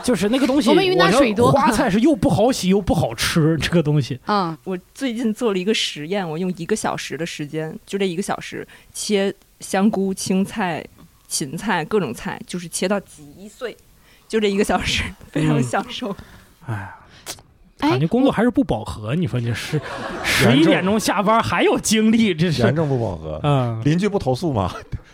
[0.03, 4.19] 就是那个东西，我们云南水多花菜是又不好洗又不好吃，这个东西。
[4.25, 10.85] 啊，我最近做了一个实验，我用一个小时的时间，就这一个小时切香菇、青菜、
[11.27, 13.75] 芹菜各种菜，就是切到极碎，
[14.27, 16.15] 就这一个小时，非常享受。
[16.67, 16.93] 哎，哎
[17.79, 19.13] 感觉工作还是不饱和。
[19.15, 19.79] 你说你十
[20.23, 23.81] 十一点钟下班还有精力，这严是重不饱和，嗯。
[23.83, 24.71] 邻居不投诉吗？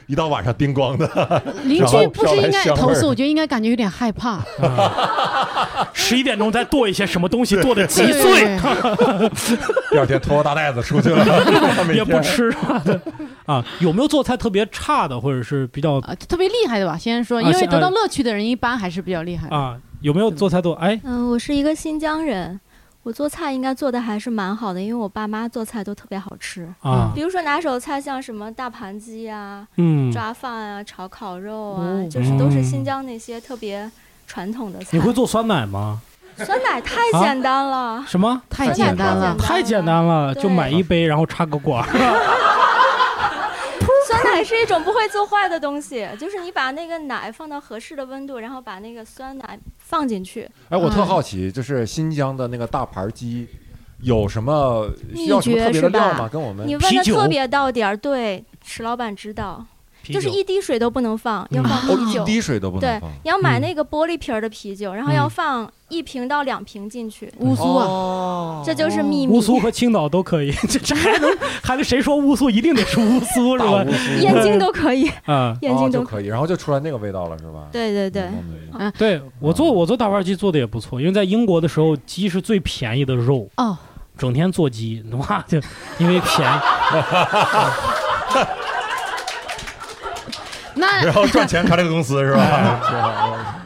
[0.08, 3.08] 一到晚上叮咣的，邻 居不是应该投诉？
[3.08, 4.41] 我觉得应该感觉有点害怕。
[5.93, 8.60] 十一点钟再剁一些什么东西，剁的极碎，
[9.89, 11.26] 第二天拖个大袋子出去了，
[11.95, 12.54] 也不吃
[13.45, 13.63] 啊。
[13.80, 16.97] 有没有做菜特别差的，或者是比较啊，特别厉害的吧？
[16.97, 19.56] 先说，因为得到乐趣的人一般还是比较厉害的。
[19.56, 19.78] 啊？
[20.02, 20.74] 有没有做菜做？
[20.76, 22.60] 哎，嗯，我是一个新疆人，
[23.04, 26.68] 我做菜应该做的还是蛮好的，因为我爸妈做菜都特别好吃。
[26.82, 33.90] 啊，比如说拿手菜，像什么大盘鸡啊、嗯，抓饭啊、炒烤肉啊，哦就是都是嗯新疆那些特别
[34.26, 34.88] 传统的菜。
[34.92, 36.02] 你会做酸奶吗？
[36.38, 38.42] 酸奶太啊简单了，什么？
[38.50, 41.90] 太太简单了了，太简单了，对就买一杯，然后插个管儿。
[44.08, 49.58] 酸奶是一种不会做坏的东西，就是你把那个奶放到合适的温度，然后把那个酸奶
[49.91, 53.45] 放进去，哎，我特嗯好奇，就是新疆的那个大盘鸡，
[53.99, 56.30] 有什么需要什么秘诀特别的是吧料吗？
[56.32, 57.97] 跟我们你问的啤酒特别到点儿。
[57.97, 59.65] 对，石老板知道，
[60.04, 62.22] 就是一滴水都不能放，要嗯放哦，啤酒。
[62.24, 69.34] 一滴水都不对能放你。，要买嗯那个玻璃瓶儿的啤酒，然后嗯要放一瓶到两瓶进去，乌苏啊，哦这就是秘密。
[69.34, 71.30] 乌苏和 青岛都可以， 这这还能
[71.64, 73.84] 还得谁说乌苏一定得是乌苏是吧
[74.20, 77.68] 燕京都可以，啊，燕京都可以，然后就出来那个味道了，是吧？
[77.72, 78.30] 对对对，
[78.98, 83.78] 对我做我做大盘鸡做的也不错，因为在英国的时候鸡是最便宜的肉，哦，
[84.18, 85.60] 整天做鸡，哇，就
[86.00, 86.54] 因为便宜。
[90.75, 92.81] 那 然后赚钱开这个公司是吧？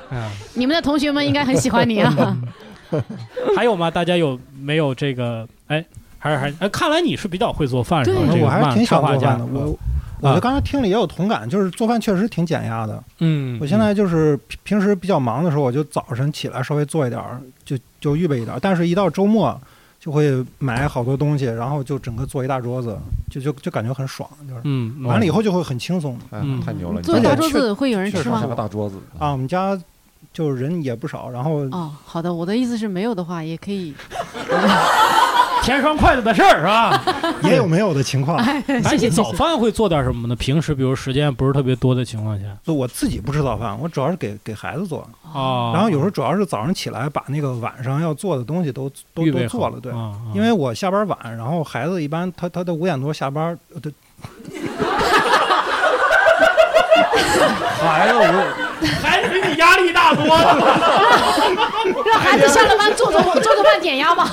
[0.12, 2.38] 嗯，你们的同学们应该很喜欢你啊。
[3.56, 3.90] 还有吗？
[3.90, 5.48] 大家有没有这个？
[5.68, 5.84] 哎，
[6.20, 8.22] 还是还是哎，看来你是比较会做饭，是吧？
[8.32, 9.60] 这个我还是挺想漫插画家做饭的。
[9.60, 9.78] 我
[10.22, 13.04] 我就刚才听了也有同感，就是做饭确实挺减压的。
[13.20, 18.60] 嗯，我现在就是平平时比较忙的时候，我就早晨起来稍微做一点儿，就就预备一点儿。
[18.62, 19.60] 但是，一到周末，
[20.06, 22.96] 就会买好多东西，然后就整个做一大桌子，
[23.32, 27.02] 就就就感觉很爽，就是嗯，完了以后就会很轻松哎嗯太牛了！
[27.02, 28.48] 做大桌子会有人吃吗确实是？
[28.48, 29.76] 个大桌子啊，我们家
[30.32, 33.96] 就人也不少，然后哦，好的，我的意思是没有的话也可以。
[35.66, 37.04] 添双筷子的事儿是吧？
[37.44, 38.38] 也有没有的情况。
[39.12, 40.36] 早饭会做点什么呢？
[40.36, 45.08] 平时比如时间不是特别多的情况下就我自己不吃早饭，我主要是给给孩子做。
[45.34, 49.92] 哦，然后有时候主要是早上起来把那个晚上要做的东西都都都做了，对。
[50.34, 53.92] 因为我下班晚，然后孩子一般他他都五点多下班，呃对，
[57.80, 58.24] 孩子我
[59.02, 60.58] 孩子比你压力大多了。
[62.06, 64.30] 让孩子下了班做做做做饭减压吧。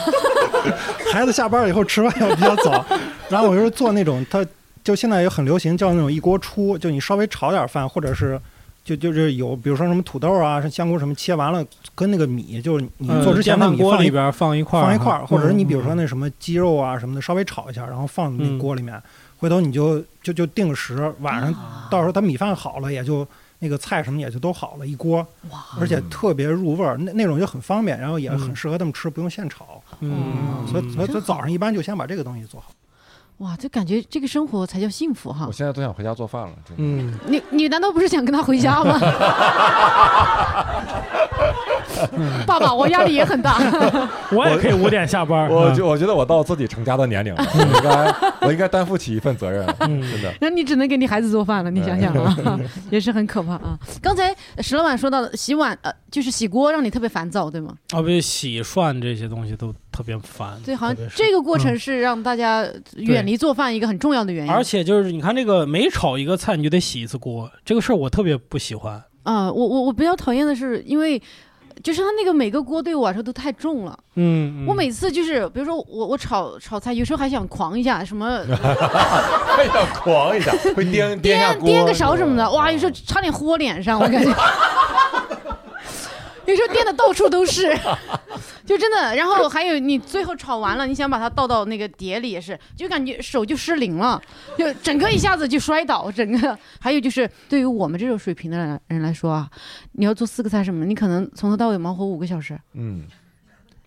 [1.12, 2.84] 孩子下班以后吃饭要比较早，
[3.28, 4.44] 然后我就是做那种，他
[4.82, 8.40] 就现在也很流行叫那种一锅出，就你稍微炒点饭，或者是
[8.84, 11.64] 就就是有比如说什么土豆啊、是香菇什么切完了，
[11.94, 19.00] 跟那个米就是你做之前的米放里边放一块儿放一块儿，或者是你比如说嗯那什么鸡肉啊什么的，稍微炒一下，然后放那嗯锅里面，
[19.42, 21.52] 回头你就就就定时，晚上
[21.90, 23.26] 到时候他米饭好了，也就
[23.58, 25.26] 那个菜什么也就都好了，一锅，
[25.80, 29.82] 而且特别入味儿，那那种就很方便，然后也很嗯适合他们吃，不用现炒。
[29.98, 32.70] 嗯，所以所以所以早上一般就先把这个东西做好。
[33.38, 35.52] 哇，就感觉这个生活才叫幸福哈我！
[35.52, 36.82] 现在都想回家做饭了，真的。
[36.84, 38.96] 嗯，你你难道不是想跟他回家吗？
[42.46, 43.58] 爸爸，我压力也很大。
[44.32, 45.48] 我也可以五点下班。
[45.50, 48.14] 我就我觉得我到自己成家的年龄了，我应该
[48.46, 50.32] 我应该担负起一份责任，嗯真的。
[50.40, 52.58] 那你只能给你孩子做饭了，你想想啊，
[52.90, 53.78] 也是很可怕啊。
[54.00, 57.74] 刚才石老板说到的洗碗，呃，就是洗锅让你特别烦躁，对吗？
[57.92, 60.58] 啊，不是洗涮这些东西都特别烦。
[60.64, 64.52] 对，好像这个过程是让大家远离做饭一个很重要的原因。
[64.52, 69.02] 而且就是你看这个每炒一个菜你就得洗一次锅，这个事儿我特别不喜欢。
[69.24, 71.20] 啊、我我我比较讨厌的是，因为
[71.82, 73.98] 就是他那个每个锅对我来说都太重了。
[74.14, 78.40] 嗯，我每次就是，比如说我我炒炒菜，有时候还想狂一下，什么
[79.56, 84.32] 哎呀，狂一下，会颠 颠下锅，颠颠个勺什么的，哇，有时候差点豁脸上，我感觉。
[86.46, 87.72] 有时候颠的到处都是，
[88.66, 89.14] 就真的。
[89.14, 94.20] 然后还有你最后炒完了，你想把它倒到那个碟里也是，就感觉手就失灵了，
[94.58, 96.58] 就整个一下子就摔倒，整个。
[96.80, 99.48] 还有就是对于我们这种水平的人人来说啊，
[99.92, 103.04] 你要做四个菜什么的，你可能从头到尾忙活五个小时，嗯，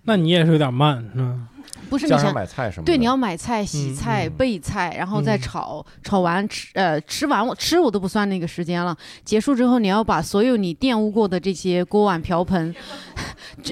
[0.04, 1.55] 那你也是有点慢，嗯加上
[1.90, 2.34] 不是你想。
[2.34, 8.98] 买菜什么，对，你要买菜、洗嗯菜、嗯备菜，然后再嗯炒，炒完吃，呃，吃完我吃我都不算那个时间了。
[9.24, 12.74] 结束之后，你要把所有你玷污过的这些锅碗瓢盆，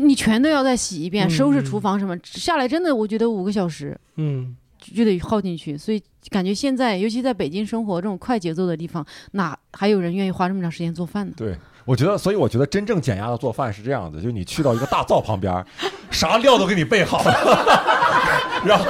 [0.02, 5.78] 你全都要再洗一遍，嗯收拾嗯厨房什么，下来真的我觉得五个小时嗯就就得耗进去。
[5.78, 11.34] 所以感觉现在，尤其在北京生活这种快节奏的地方，哪还有人愿意花这么长时间做饭呢？
[11.36, 15.65] 对，我觉得，所以我觉得真正减压的做饭是这样的，就是你去到一个大灶旁边儿，
[16.12, 18.02] 啥料都给你备好了，
[18.65, 18.86] 然后。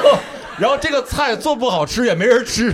[0.56, 2.68] 然后这个菜做不好吃也没人吃，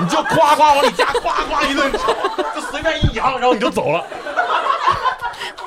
[0.00, 2.10] 你就夸夸往里加，夸夸一顿炒，
[2.54, 4.02] 就随便一扬，然后你就走了，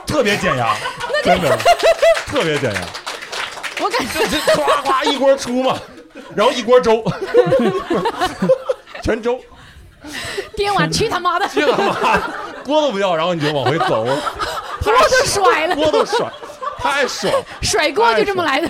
[0.07, 0.75] 特别减压，
[1.23, 1.55] 真的，
[2.25, 2.81] 特别减压。
[3.79, 5.77] 我感觉这这夸夸一锅出嘛，
[6.35, 7.03] 然后一锅粥，
[9.03, 9.39] 全粥，
[10.55, 12.21] 颠碗去他妈的， 去他妈的
[12.63, 14.03] 锅都不要，然后你就往回走，
[14.83, 16.27] 锅都甩了，锅都甩，
[16.77, 18.69] 太爽，甩锅就这么来的。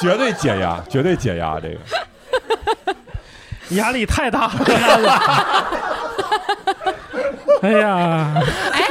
[0.00, 1.76] 绝对解压，绝对解压，这个
[3.70, 5.66] 压力太大了。
[7.62, 8.32] 哎呀，
[8.72, 8.82] 哎，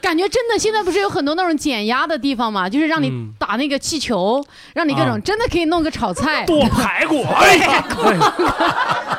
[0.00, 3.32] 感觉真的现在不是有很多那种减压的地方嘛，就是让你嗯。
[3.38, 6.44] 打那个气球，让你各种、啊真的可以弄个炒菜。
[6.44, 7.84] 剁排骨， 哎呀，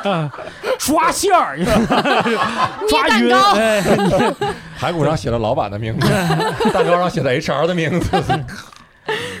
[0.04, 0.32] 啊
[0.78, 1.58] 抓馅儿，
[2.88, 3.52] 抓匀，蛋糕。
[3.54, 3.82] 哎，
[4.78, 6.06] 排骨上写了老板的名字，
[6.72, 8.08] 蛋糕上写的 HR 的名字，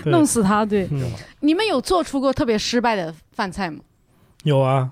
[0.04, 0.10] 对。
[0.10, 0.64] 弄死他！
[0.66, 1.10] 对，嗯。
[1.40, 3.78] 你们有做出过特别失败的饭菜吗？
[4.42, 4.90] 有啊，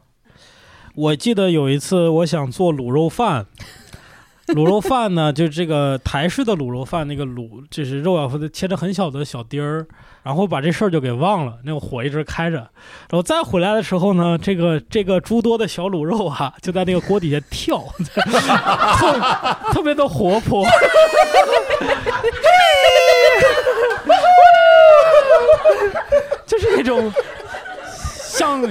[0.94, 3.46] 我记得有一次我想做卤肉饭，
[4.54, 9.86] 卤肉饭呢， 就这个台式的卤肉饭，那个卤就是肉要切成很小的小丁儿，
[10.22, 17.84] 然后把这事儿就给忘了，那个火一直开着，然后再回来的时候呢，这个这个诸多的小卤肉啊， 就在那个锅底下跳，
[19.72, 20.66] 特别的活泼。
[26.46, 27.12] 就是那种
[28.20, 28.62] 像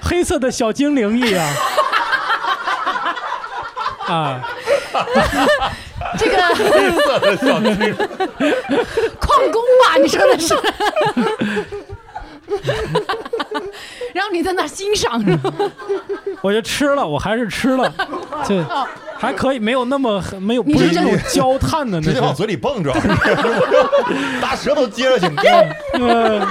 [0.00, 1.44] 黑色的小精灵一样
[4.06, 4.49] 啊，
[6.18, 7.94] 这个黑色的小精灵，
[9.20, 9.96] 旷工吧？
[10.00, 10.54] 你说的是？
[14.12, 15.52] 然后你在那儿欣赏是吧？
[16.42, 17.92] 我就吃了，我还是吃了，
[18.48, 18.56] 就
[19.16, 22.12] 还可以，没有那么没有你是真不是那种焦炭的那种。
[22.12, 22.92] 直接往嘴里蹦着，
[24.42, 25.26] 大舌头接着去，
[26.00, 26.40] 呃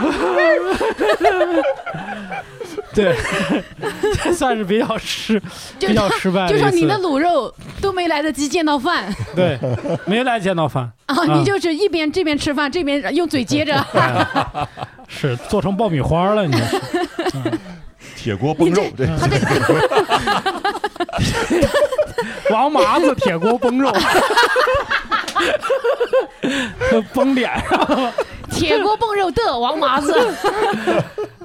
[2.99, 3.15] 对，
[4.23, 5.41] 这 算是比较失
[5.79, 6.57] 就比较失败就。
[6.57, 9.57] 说你的卤肉都没来得及见到饭 对，
[10.05, 13.85] 没来见到饭，啊，啊你就是一边这边吃饭，这边用嘴接着。
[15.07, 16.59] 是做成爆米花了，你这
[17.39, 17.59] 是
[18.15, 19.37] 铁锅崩肉，这他这
[22.53, 23.91] 王麻子铁锅崩肉，
[27.13, 28.11] 崩脸上。
[28.51, 30.13] 铁锅蹦肉的王麻子。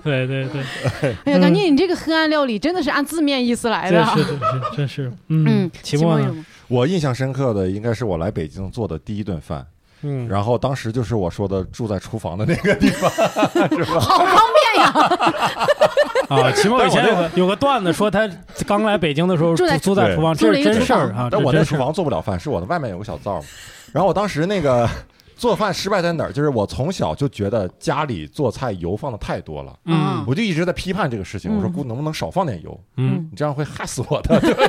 [0.05, 0.63] 对对对，
[1.25, 4.23] 哎呀，感觉你这个黑暗料理真的是按字面意思来的是。
[4.23, 6.33] 是真是真是， 嗯嗯，，期末呢？
[6.69, 9.67] 我印象深刻的应该是我来北京做的第一顿饭，
[10.03, 13.11] 嗯，然后当时就是我说的住在厨房的那个地方，
[13.71, 13.99] 是吧？
[14.01, 14.37] 好方
[14.75, 14.93] 便呀！
[16.29, 18.29] 啊，期末以前有个有个段子说他
[18.67, 21.29] 刚来北京的时候住在住在厨房，这是真事儿啊。
[21.31, 23.43] 但我那厨房做不了饭，是我的外面有个小灶。
[23.93, 24.89] 然后我当时那个
[25.45, 26.33] 做饭失败在哪儿？
[26.33, 31.55] 就是我从小就觉得家里做菜油放的太多了，嗯我就一直在批判这个事情。
[31.55, 32.81] 我说嗯姑能不能少放点油？
[32.97, 34.41] 嗯你这样会害死我的。
[34.41, 34.51] 对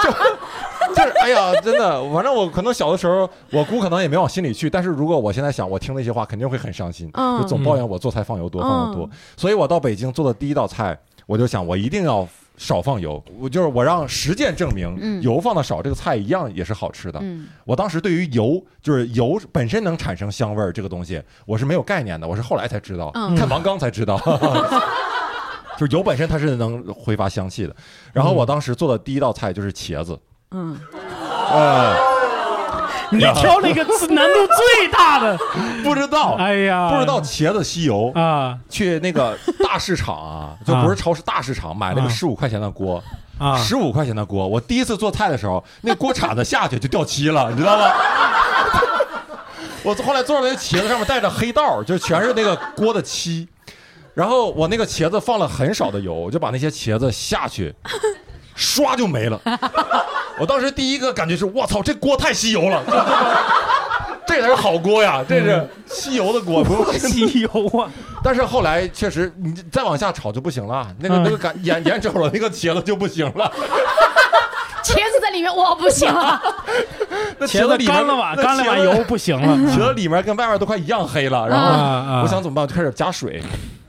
[0.00, 4.70] 就就就是哎呀，真的，反正我可能小的时候，我姑可能也没往心里去。
[4.70, 9.10] 但是如果我现在想，我听那些话肯定会很伤心，嗯就总抱怨我做菜放油多，放油多。
[9.36, 12.26] 所以我到北京做的第一道菜，我就想我一定要
[12.60, 13.22] 少放油。
[13.38, 17.18] 我就是我让实践证明，嗯油放的少，这个菜一样也是好吃的。
[17.22, 24.20] 嗯我当时对于油，就是油本身能产生香味儿这个东西，我是没有概念的，我是后来才知道，嗯看王刚才知道。
[25.78, 27.74] 就是油本身它是能挥发香气的，
[28.12, 30.18] 然后我当时做的第一道菜就是茄子，
[30.50, 30.78] 嗯，
[31.50, 31.96] 呃，
[33.16, 35.36] 你挑了一个字难度最大的，
[35.82, 43.02] 不知道，哎呀，不知道茄子吸油，啊去那个大市场啊， 就不是超市，大市场买那个啊十五块钱的锅，
[43.38, 47.92] 啊，十五块钱的锅，我第一次做菜的时候，那锅铲子下去就掉漆了，你知道吗？
[49.82, 53.48] 我后来做出来的茄子上面带着黑道，就全是那个锅的漆。
[54.12, 57.74] 然后我那个茄子放了很少的油，我就把那些茄子下去，
[58.56, 59.40] 唰就没了。
[60.40, 62.82] 我当时第一个感觉是，我操，这锅太吸油了，
[64.26, 67.48] 这才是好锅呀，这是吸油的锅，不 用吸油
[67.78, 67.90] 啊，
[68.24, 71.22] 但是后来确实，你再往下炒就不行了，那个嗯。
[71.24, 73.52] 那个感眼眼瞅着那个茄子就不行了，
[74.82, 76.40] 茄子在里面，我不行了。
[77.38, 79.56] 那茄子里面干了碗那干了碗茄子油不行了。
[79.70, 82.22] 茄子里面跟外面都快一样黑了，然啊后啊！
[82.22, 83.42] 我想怎么办，我就开始加水，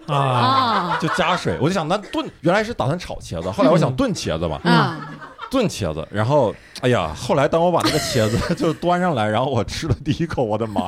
[0.08, 4.98] 啊，啊就加水，我就想那炖，原来是打算炒茄子，后来我想炖茄子嘛，啊！
[5.52, 10.86] 炖茄子，然后哎呀，后来当我把那个茄子 就端上来，然后我吃了第一口，我的妈，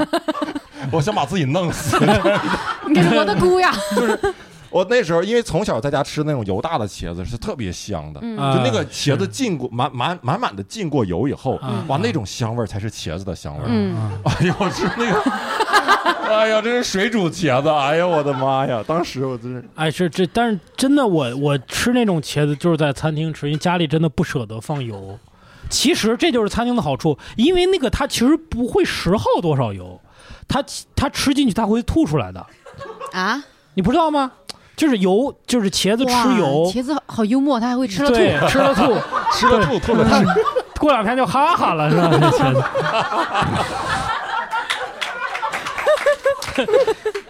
[0.89, 1.97] 我想把自己弄死。
[2.87, 3.71] 你看我的姑呀，
[4.73, 13.67] 我那时候因为从小在家吃那种油大的茄子是特别香的，就那个茄子浸过满满满满的浸过油以后，啊哇，那种香味儿才是茄子的香味儿。
[13.69, 15.31] 嗯， 哎呦，吃那个，
[16.27, 18.83] 哎呀，这是水煮茄子，哎呀我的妈呀！
[18.87, 25.19] 当时我真是，哎，是这，但是真的我我吃那种茄子就是在餐厅吃，因为家里真的不舍得放油。
[25.69, 29.99] 其实这就是餐厅的好处，因为那个它其实不会实耗多少油，
[30.47, 30.63] 它
[30.95, 32.45] 它吃进去它会吐出来的，
[33.11, 33.43] 啊，
[33.75, 34.31] 你不知道吗？
[34.75, 38.15] 就是油，就是茄子吃油，茄子好幽默，他还会吃了吐。
[38.15, 38.81] 对，吃了吐，
[39.31, 40.15] 吃了吐， 吐了吐。
[40.79, 42.09] 过两天就哈哈了，是吧？
[42.11, 42.63] 这茄子。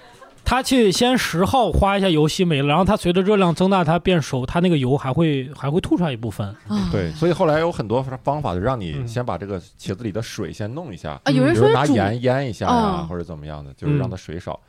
[0.45, 6.47] 它去先十号花一下油吸没了，然后它随着热量增大，它变熟，它那个油还会还会吐出来一部分。
[6.67, 14.59] 啊对，所以后来有很多方法，就让你嗯先把这个茄子里的水先弄一下，啊，有人比如拿盐腌一下呀哦，或者怎么样的，就是让它水少。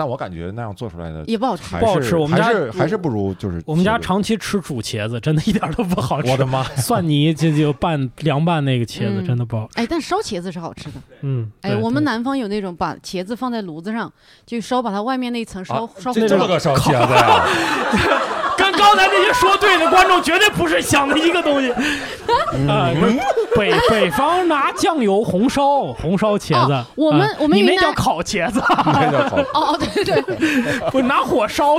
[0.00, 6.30] 但我感觉那样做出来的也不好吃不好吃我们家是还是不如就是我们家长期吃煮茄子，真的一点都不好吃。
[6.30, 6.62] 我的妈！
[6.80, 9.72] 蒜泥就就拌凉拌那个茄子，嗯真的不好吃。
[9.78, 10.92] 哎，但烧茄子是好吃的。
[11.20, 14.10] 嗯，哎，我们南方有那种把茄子放在炉子上，
[14.46, 16.14] 就烧，把它外面那一层烧啊烧。
[16.14, 17.46] 这这么个烧茄子呀？
[18.56, 21.70] 跟刚才那些说对的观众绝对不是想的一个东西。
[22.68, 23.18] 啊，不是
[23.56, 29.36] 北北方拿酱油红烧红烧茄子哦，我们我们你那叫烤茄子，那叫烤。
[29.54, 31.74] 哦，对对对，我 拿火烧，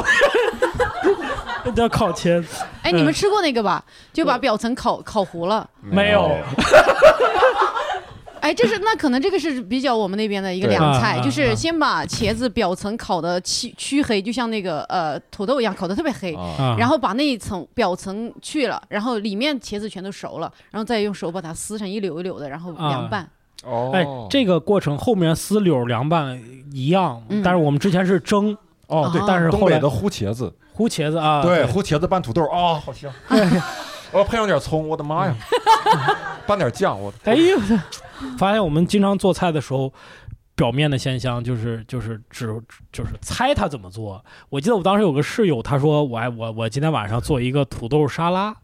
[1.63, 2.63] 那叫烤茄子。
[2.83, 3.83] 哎，你们吃过那个吧？
[4.11, 5.67] 就把表层烤烤糊了。
[5.81, 6.29] 没有
[8.41, 16.35] 哎，这是那可能这个是比较我们那边的一个凉菜，就是先把茄子表层烤的漆黢黑，就像那个呃土豆一样，烤的特别黑。
[16.77, 23.29] 然后把那一层表层去了，然后里面茄子全都熟了，然后再用手把它撕成一绺一绺的，然后凉拌。
[23.63, 26.41] 哦哎，这个过程后面丝柳凉拌
[26.73, 28.57] 一样嗯，但是我们之前是蒸
[28.87, 33.13] 哦对啊，但是后来东北的烀茄子，烀茄子啊，对，烀茄子拌土豆啊，好香。
[34.11, 35.35] 我配上点葱，我的妈呀！
[36.45, 37.57] 拌点酱，我哎呦，
[38.37, 39.91] 发现我们经常做菜的时候，
[40.55, 42.47] 表面的现象就是就是只
[42.91, 44.23] 就是猜他怎么做。
[44.49, 48.55] 我记得我当时有个室友，他说我哎我我今天晚上做一个土豆沙拉。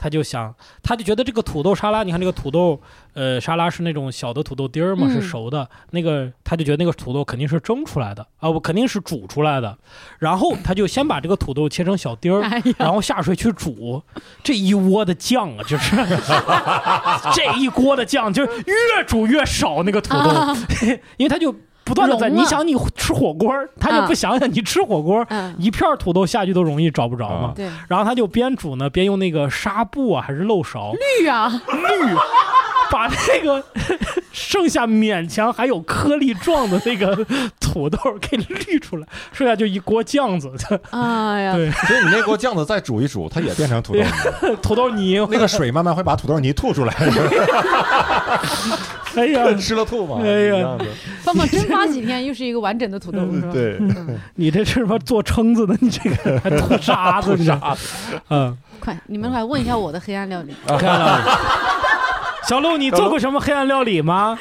[0.00, 2.80] 他就想，他就觉得这个土豆沙拉，你看这个土豆，
[3.12, 5.12] 呃，沙拉是那种小的土豆丁儿嘛，嗯。
[5.12, 5.68] 是熟的。
[5.90, 8.26] 那个他就觉得那个土豆肯定是蒸出来的。
[8.38, 9.76] 啊，我肯定是煮出来的。
[10.18, 14.02] 然后他就先把这个土豆切成小丁儿，哎，然后下水去煮，
[14.42, 15.94] 这一窝的酱啊，就是。
[17.34, 20.56] 这一锅的酱，就越煮越少那个土豆，啊。
[21.18, 21.54] 因为他就
[21.90, 27.52] 不断的在，你想你吃火锅，他就不想想你吃火锅，嗯，一片土豆下去都容易找不着嘛。
[27.56, 30.92] 对，然后他就边煮呢，边用那个纱布啊，还是漏勺。
[30.92, 32.14] 绿啊，滤，
[32.90, 33.62] 把那个
[34.32, 37.26] 剩下勉强还有颗粒状的那个
[37.60, 40.50] 土豆给滤出来，剩下就一锅酱子，
[40.90, 46.94] 哎呀，对，所以你那锅酱子再煮一煮，它也变成土豆泥， 土豆泥，那个水慢慢会把土豆泥吐出来。
[49.16, 50.76] 哎呀， 吃了吐嘛，哎呀
[51.22, 53.48] 放放蒸发几天，又是一个完整的土豆，是吧？
[53.52, 53.78] 对，
[54.36, 55.76] 你这是什么做蛏子的？
[55.80, 57.60] 你这个还吐沙子，你这，
[58.30, 60.54] 嗯，快，你们来问一下我的黑暗料理。
[62.50, 64.36] 小鹿，你做过什么黑暗料理吗？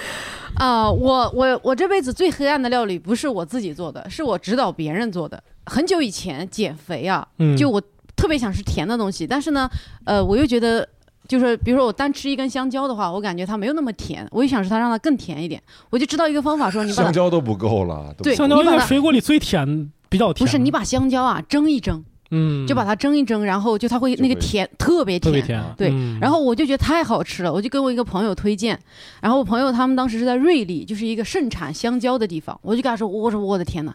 [0.55, 0.89] 啊！
[0.89, 5.39] 我我我这辈子最黑暗的料理不是我自己做的，是我指导别人做的。
[5.67, 7.79] 很久以前减肥啊，嗯就我
[8.15, 9.69] 特别想吃甜的东西，但是呢，
[10.05, 10.89] 呃，我又觉得。
[11.27, 15.61] 就是比如说我单吃一根香蕉的话，我感觉它没有那么甜，我就想使它让它更甜一点。
[15.91, 20.43] 我就知道一个方法，说你把香蕉都不够了，对香蕉在你把水果里最甜，比较甜。
[20.43, 25.63] 不是你把香蕉啊蒸一蒸，嗯，就把它蒸一蒸，然后就它会那个甜特别甜，特别甜。
[25.77, 28.79] 对嗯然后我就觉得太好吃了，我就跟我一个朋友推荐，
[29.21, 33.93] 然后我朋友他们当时是在瑞丽，就是一个盛产香蕉的地方，我就跟他说，我说我的天呐，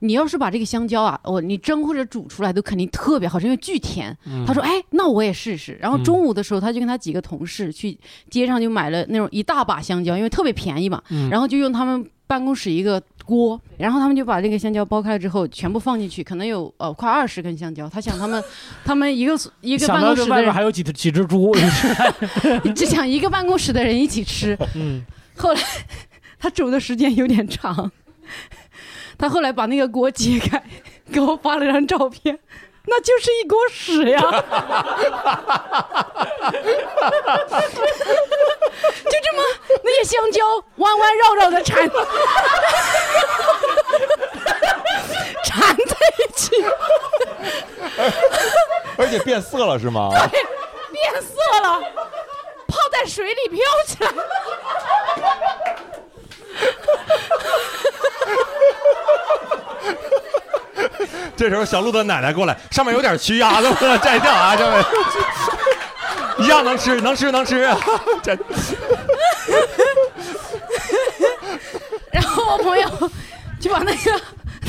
[0.00, 4.16] 你要是把这个香蕉啊，我你蒸或者煮出来都肯定特别好吃，因为巨甜。
[4.26, 5.78] 嗯他说，哎，那我也试试。
[5.80, 7.96] 然后中午的时候，他就跟他几个同事去
[8.28, 13.00] 街上就买了那种一大把香蕉，因为特别便宜嘛，嗯然后就用他们办公室一个
[13.30, 17.88] 锅，然后他们就把这个香蕉剥开了之后全部放进去，可能有呃快二十根香蕉。
[17.88, 18.42] 他想他们
[18.84, 21.54] 他们一个一个办公室的人还有几只几只猪，
[22.74, 24.58] 只想一个办公室的人一起吃。
[24.74, 25.02] 嗯，
[25.36, 25.60] 后来
[26.40, 27.92] 他煮的时间有点长，
[29.16, 30.60] 他后来把那个锅揭开，
[31.12, 32.36] 给我发了张照片，
[32.86, 34.20] 那就是一锅屎呀！
[34.20, 34.30] 就
[39.22, 39.42] 这么
[39.84, 40.44] 那些香蕉
[40.76, 41.88] 弯弯绕绕的缠
[45.44, 46.64] 缠在一起，
[48.96, 50.08] 而且变色了是吗？
[50.30, 50.42] 对
[50.90, 51.80] 变色了，
[52.66, 54.10] 泡在水里飘起来。
[61.36, 64.84] 这时候小鹿的奶奶过来，上面有点蛆鸭子，不能摘掉啊，这位。
[66.44, 67.70] 一样能吃，能吃，能吃。
[68.22, 68.36] 这
[72.12, 73.10] 然后我朋友
[73.60, 74.20] 就把那个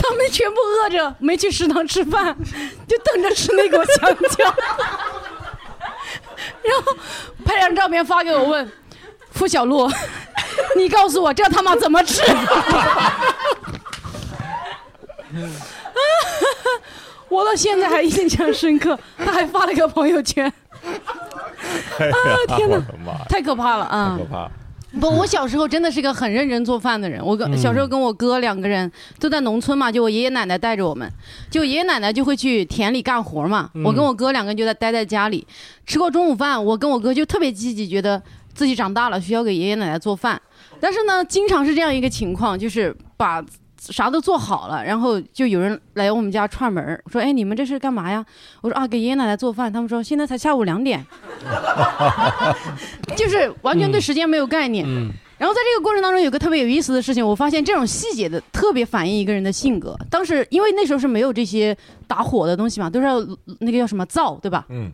[0.01, 2.36] 他们全部饿着，没去食堂吃饭，
[2.88, 4.53] 就等着吃那锅香蕉。
[6.64, 6.93] 然后
[7.45, 8.70] 拍张照片发给我问，
[9.32, 9.89] 付小璐，
[10.76, 12.22] 你告诉我这他妈怎么吃？
[17.30, 20.56] 我到现在还印象深刻，他还发了个朋友圈，啊，
[22.56, 22.82] 天哪
[23.30, 24.18] 太可怕了啊！
[24.20, 24.52] 可怕！
[24.99, 27.26] 不，我小时候真的是个很认真做饭的人。
[27.26, 31.10] 我跟小时候跟我哥两个人都在农村嘛，就我爷爷奶奶带着我们，
[31.49, 35.47] 就爷爷奶奶就会去田里干活嘛，嗯我跟我哥两个人就在待在家里。
[35.86, 38.22] 吃过中午饭，我跟我哥就特别积极，觉得
[38.54, 40.41] 自己长大了需要给爷爷奶奶做饭。
[40.82, 43.41] 但是呢，经常是这样一个情况，就是把
[43.90, 48.24] 啥都做好了，然后就有人来我们家串门儿，说：“哎，你们这是干嘛呀？”
[48.62, 51.04] 我说：“啊，给爷爷奶奶做饭。”他们说：“现在才下午两点。
[53.18, 54.86] ”就是完全对时间没有概念。
[54.88, 55.12] 嗯
[55.42, 59.98] 然后在这个过程当中，有个特别有意思的事情，我发现这种细节的特别反映一个人的性格。
[60.08, 61.76] 当时因为那时候是没有这些
[62.06, 63.20] 打火的东西嘛，都是要
[63.60, 64.68] 那个叫什么灶，对吧？
[64.70, 64.92] 嗯，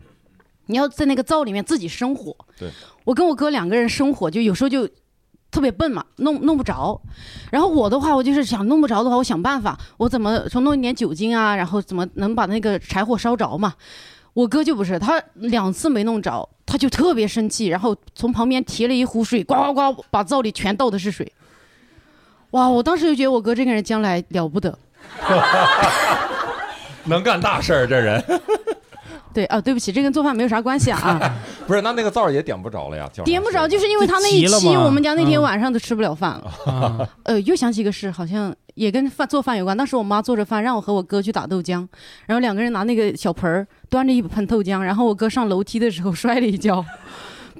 [0.64, 2.34] 你要在那个灶里面自己生火。
[2.58, 2.70] 对，
[3.04, 4.88] 我跟我哥两个人生火，就有时候就
[5.50, 7.00] 特别笨嘛，弄弄不着。
[7.50, 13.74] 然后我的话，我就是想弄不着的话，我想办法，我怎么从弄一点酒精啊，然后怎么能把那个柴火烧着嘛。
[14.34, 21.32] 我哥就不是，他两次没弄着，他就特别生气，然后从旁边提了一壶水，呱呱呱，把灶里全倒的是水。
[22.52, 22.68] 哇！
[22.68, 24.78] 我当时就觉得我哥这个人将来了不得。
[27.04, 28.22] 能干大事儿，这人。
[29.38, 30.98] 对啊，对不起，这跟做饭没有啥关系啊。
[30.98, 31.34] 啊
[31.64, 36.52] 不是，那那个灶也点不着了呀，叫啥点不着，就是因为他那一期，我们家那天嗯晚上都吃不了饭了。
[36.66, 39.76] 啊 呃，又想起一个事，好像也跟饭做饭有关。
[39.76, 41.86] 当时我妈做着饭，让我和我哥去打豆浆，
[42.26, 46.84] 然后两个人拿那个小盆儿端着一盆豆浆，然后我哥上楼梯的时候 摔了一跤，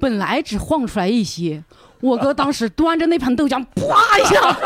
[0.01, 1.63] 本来只晃出来一些，
[2.01, 4.57] 我哥当时端着那盆豆浆，啪一下，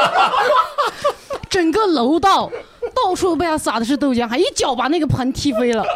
[1.48, 2.50] 整个楼道
[2.94, 5.84] 到处被他撒的是豆浆，还一脚把那个盆踢飞了。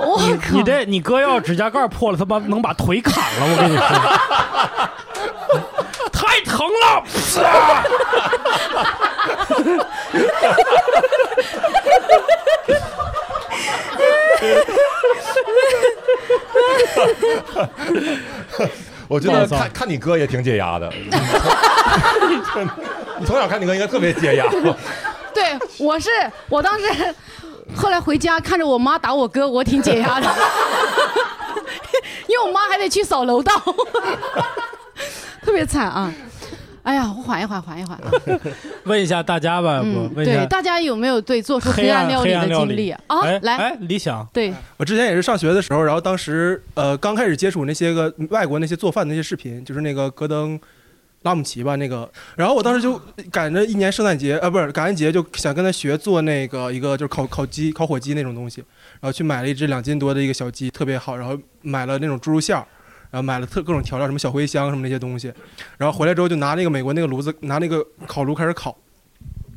[0.00, 0.24] 我靠！
[0.52, 3.84] 你这你哥要指甲盖破了，他妈能把腿砍了，我跟你说，
[6.12, 7.02] 太疼了。
[7.34, 7.82] 啪
[19.08, 20.92] 我觉得看看你哥也挺解压的，
[23.18, 24.44] 你从小看你哥应该特别解压。
[25.34, 26.08] 对，我是
[26.48, 27.14] 我当时
[27.76, 30.26] 后来回家看着我妈打我哥，我挺解压的，
[32.26, 33.52] 因为我妈还得去扫楼道，
[35.42, 36.12] 特别惨啊！
[36.84, 38.10] 哎呀，我缓一缓，缓一缓啊！
[38.84, 43.00] 问一下大家吧，不嗯，问一下对，大家有没有对做出黑黑暗料理的经历啊？
[43.08, 50.58] 啊哎，来，哎，理想，对，我之前也是上学的时候，然后当时呃刚开始接触那些个外国那些做饭的那些视频，就是那个戈登
[51.22, 53.00] 拉姆齐吧那个，然后我当时就
[53.30, 58.60] 赶着一年圣诞节呃不是感恩节，就想跟他学做那个一个就是烤烤鸡烤火鸡那种东西，
[59.00, 62.66] 然后去买了一只两斤多的一个小鸡，特别好，然后买了那种猪肉馅儿。
[63.10, 65.32] 然后买了特各种调料，什么小茴香什么那些东西，
[65.78, 68.76] 然后回来之后就拿那个美国那个炉子，拿那个烤炉开始烤，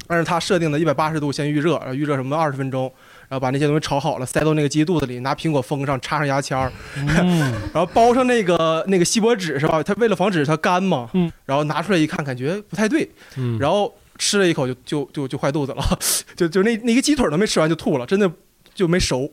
[0.08, 2.90] 按照它设定的一百八十度先预热，然后预热什么二十分钟，
[3.32, 7.40] 然后把那些东西炒好了，塞到那个鸡肚子里，拿苹果封上，插上牙签儿，嗯，
[7.74, 9.82] 然后包上那个那个锡箔纸是吧？
[9.82, 15.82] 它为了防止它干嘛，嗯，然后拿出来一看，感觉不太对，嗯然后吃了一口就就就就坏肚子了，
[16.36, 18.30] 就就那那个鸡腿都没吃完就吐了，真的
[18.76, 19.32] 就没熟。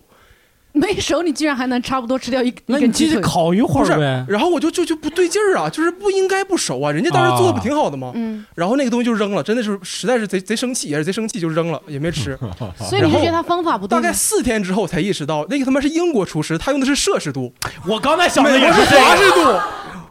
[0.78, 4.24] 没熟你居然还能差不多吃掉一那你继续烤一会不是儿呗。
[4.28, 8.12] 然后我就就就不对劲儿啊，就是不应该不熟啊，人家当时做的不挺好的吗？
[8.14, 12.38] 嗯，然后那个东西就扔了，真的是实在是贼贼生气，也是贼生气就扔了，也没吃。
[12.78, 13.96] 所以你是觉得他方法不对？
[13.96, 17.52] 大概四天之后才意识到，那个他妈是英国厨师，他用的是摄氏度，
[17.86, 19.58] 我刚才想的也是华氏，度。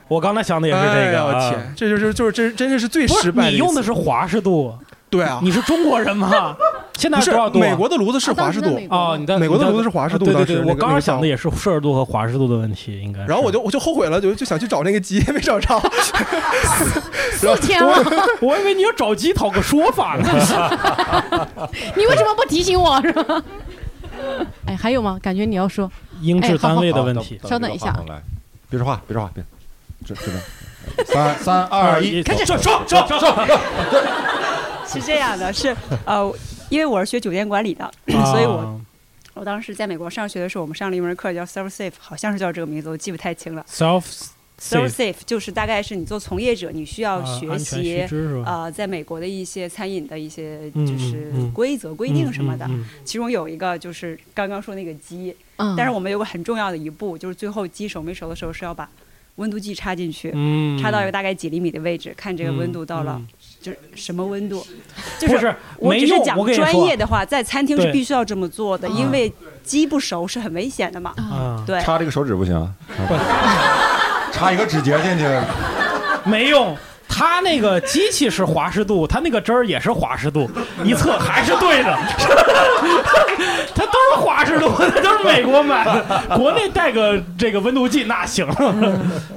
[0.09, 1.19] 我刚才想的也是这个。
[1.21, 3.51] 啊我天，这就是就是真真的是最失败的。
[3.51, 4.73] 你用的是华氏度，
[5.09, 6.55] 对啊，你是中国人吗？
[6.97, 7.61] 现在是多少度啊？
[7.61, 13.23] 美国的炉子是华氏度，时在美国哦，你在美国的炉子是华氏度啊对对对，我刚刚想的也是摄氏度和华氏度的问题，应该。
[13.25, 15.79] 然后我就我就后悔了，就就想去找那个鸡，没找着。
[17.37, 18.03] 四天了，
[18.41, 20.27] 我以为你要找鸡讨个说法呢。
[21.95, 23.43] 你为什么不提醒我是吧？
[24.65, 25.19] 哎，还有吗？
[25.21, 25.89] 感觉你要说，
[26.21, 27.39] 英制单位的问题。
[27.47, 27.95] 稍等一下，
[28.69, 29.43] 别说话，别说话，别，
[30.03, 33.47] 这这边，三三二一，开始说说说说，
[34.91, 35.75] 是这样的，是
[36.05, 36.31] 呃，
[36.69, 37.91] 因为我是学酒店管理的，啊
[38.31, 38.79] 所以我
[39.33, 43.65] 我当时在美国上学的时候，我们上了一门课叫 Serve Safe，好像是叫这个名字，我记不太清了。
[43.69, 44.03] self
[44.59, 48.01] Serve safe 就是大概是你做从业者，你需要学习
[48.43, 48.63] 啊？
[48.63, 52.65] 呃，在美国的一些餐饮的一些嗯就是规则、规定什么的。
[52.65, 58.89] 嗯嗯其中有一个就是刚刚说那个鸡，嗯，但是我们有个很重要的一步，就是最后鸡熟没熟的时候是要把
[59.35, 63.27] 温度计插进去，嗯，插到一个大概几厘米的位置，看这个温度到了嗯
[63.61, 64.65] 就是什么温度，
[65.19, 69.31] 就不是我只是，讲专业的话，在餐厅是必须要这么做的，嗯因为
[69.63, 71.13] 鸡不熟是很危险的嘛。
[71.17, 72.55] 啊，对，插这个手指不行。
[72.55, 72.71] 啊，
[74.31, 75.25] 插一个指节进去，
[76.23, 76.77] 没用。
[77.09, 80.47] 它那个机器是华氏度，它那个汁儿也是华氏度，
[80.83, 81.97] 一测还是对的。
[83.73, 88.45] 它都是华氏度，它都是美国买的，国内带个这个温度计那行。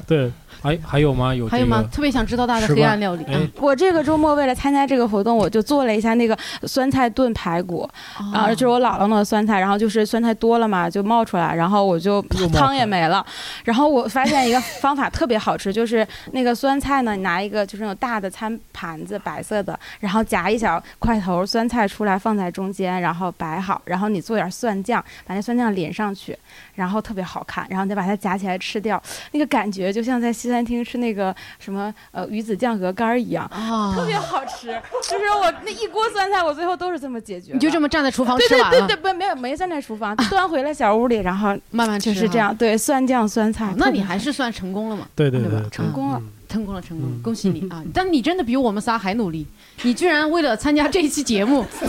[0.06, 0.30] 对，
[0.62, 1.34] 还还有吗？
[1.34, 1.50] 有这个？？
[1.50, 3.24] 还有吗特别想知道大家的黑暗料理。
[3.56, 7.88] 我这个周末为了参加这个活动，我就做了一下那个酸菜炖排骨，
[8.18, 12.20] 哦啊，就是我姥姥弄的酸菜，然后就是酸菜多了嘛，就冒出来，然后我就
[12.52, 13.24] 汤也没了，
[13.64, 26.36] 然后我发现一个方法特别好吃，就是那个酸菜呢，你拿一个就是那种大的餐盘子，白色的，然后夹一小块头酸菜出来放在中间，然后摆好，然后你做点蒜酱，把那蒜酱淋上去，
[26.74, 29.02] 然后特别好看，然后你再把它夹起来吃掉，
[29.32, 33.46] 那个感觉就像在西餐厅吃那个什么呃鱼子酱鹅肝儿一样。
[33.46, 34.66] 啊，特别好吃，
[35.02, 37.54] 就是我那一锅酸菜，我最后都是这么解决的。
[37.54, 42.12] 你就这么站在厨房对吃完了，对对对，不没有没站在厨房，端回了小屋里，然后慢慢吃。
[42.12, 43.74] 就是这样，对酸酱酸菜哦。
[43.76, 45.06] 那你还是算成功了嘛？
[45.14, 46.20] 对对对，成功了。
[46.50, 47.80] 嗯成功了，成功了嗯，恭喜你 啊！
[47.94, 49.46] 但你真的比我们仨还努力，
[49.82, 51.64] 你居然为了参加这一期节目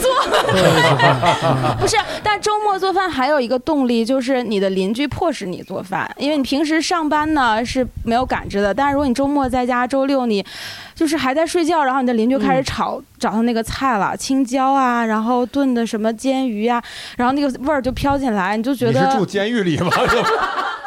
[1.80, 10.44] 不是，但周末做饭还有一个动力，就是你的邻居迫使你做饭，因为你平时上班呢是没有感知的，但是如果你周末在家，周六你
[10.94, 16.80] 就是还在睡觉，然后你的邻居开始炒、找到那个菜了，青椒啊，然后炖的什么煎鱼啊，
[17.16, 19.90] 然后那个味儿就飘进来，你就觉你是住得监狱里吗？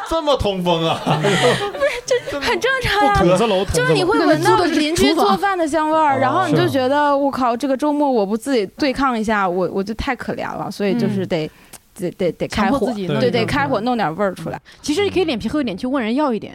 [0.08, 1.00] 这么通风啊？
[1.20, 1.90] 不是
[2.30, 3.12] 这很正常呀。
[3.14, 11.50] 筒子楼，就是你会闻到邻居做饭的香味儿，然后你就觉得我靠，这个周末我不自己对抗一下，我我就太可怜了，所以就是得。
[11.98, 14.60] 得得得开火，对对，开火弄点味儿出来。
[14.82, 16.54] 其实你可以脸皮厚一点，去问人要一点。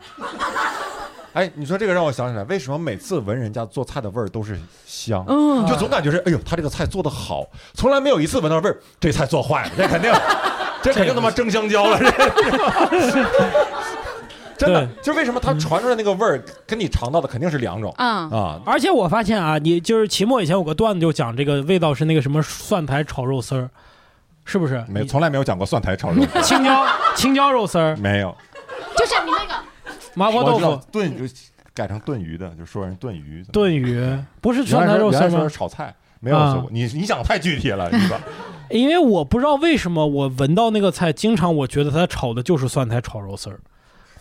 [1.34, 4.56] 哎，你说这个让我想起来，为什么每次闻人家做菜的味儿都是
[4.86, 5.26] 香？
[5.28, 7.44] 嗯，就总感觉是，哎呦，他这个菜做的好，
[7.74, 10.14] 从来没有一次闻到味儿，这菜做坏了，这肯定，
[10.84, 13.26] 这肯定他妈蒸香蕉了，这。
[14.66, 18.62] 真的，就为什么它传出来那个味儿跟你尝到的肯定是两种啊啊！
[18.66, 23.70] 而且我发现啊，你就是期末以前有个段子就讲这个味道是那个什么蒜苔炒肉丝儿。
[24.44, 26.42] 是不是没从来没有讲过蒜苔炒肉丝？
[26.42, 26.86] 青椒
[27.16, 28.36] 青椒肉丝儿 没有，
[28.98, 29.62] 就是你那个
[30.16, 31.32] 麻婆豆腐炖就
[31.76, 33.46] 改成炖鱼的，就说人炖鱼。
[33.54, 34.04] 炖鱼
[34.42, 35.48] 不是蒜苔肉丝吗？
[35.48, 38.20] 炒菜没有说过，你你想太具体了，是吧？
[38.72, 43.60] 因为我不知道为什么我闻到那个菜，经常我觉得它炒的就是蒜苔炒肉丝儿。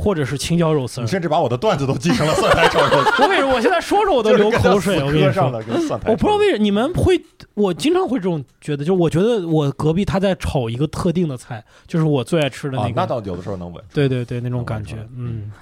[0.01, 3.11] 或者是青椒肉丝，你甚至把我的段子都记成了蒜苔炒肉丝。
[3.22, 5.03] 我跟你说，我现在说着我都流口水。
[5.03, 5.44] 我跟你说，
[6.07, 7.20] 我不知道为什么你们会，
[7.55, 12.92] 我经常会这种觉得，就我觉得我隔壁他在炒一个特定的菜，就是我最爱吃的那个。
[12.96, 13.84] 那倒有的时候能闻。
[13.92, 15.53] 对对对，那种感觉，嗯。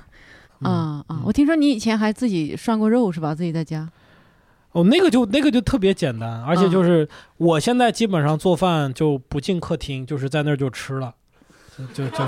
[0.61, 1.23] 啊啊！
[1.25, 3.33] 我听说你以前还自己涮过肉是吧？
[3.33, 3.89] 自己在家。
[4.73, 11.15] 哦，那个就那个就特别简单，而且就是我现在基本上做饭就不进客厅，就是在那儿就吃了。
[11.95, 12.19] 就就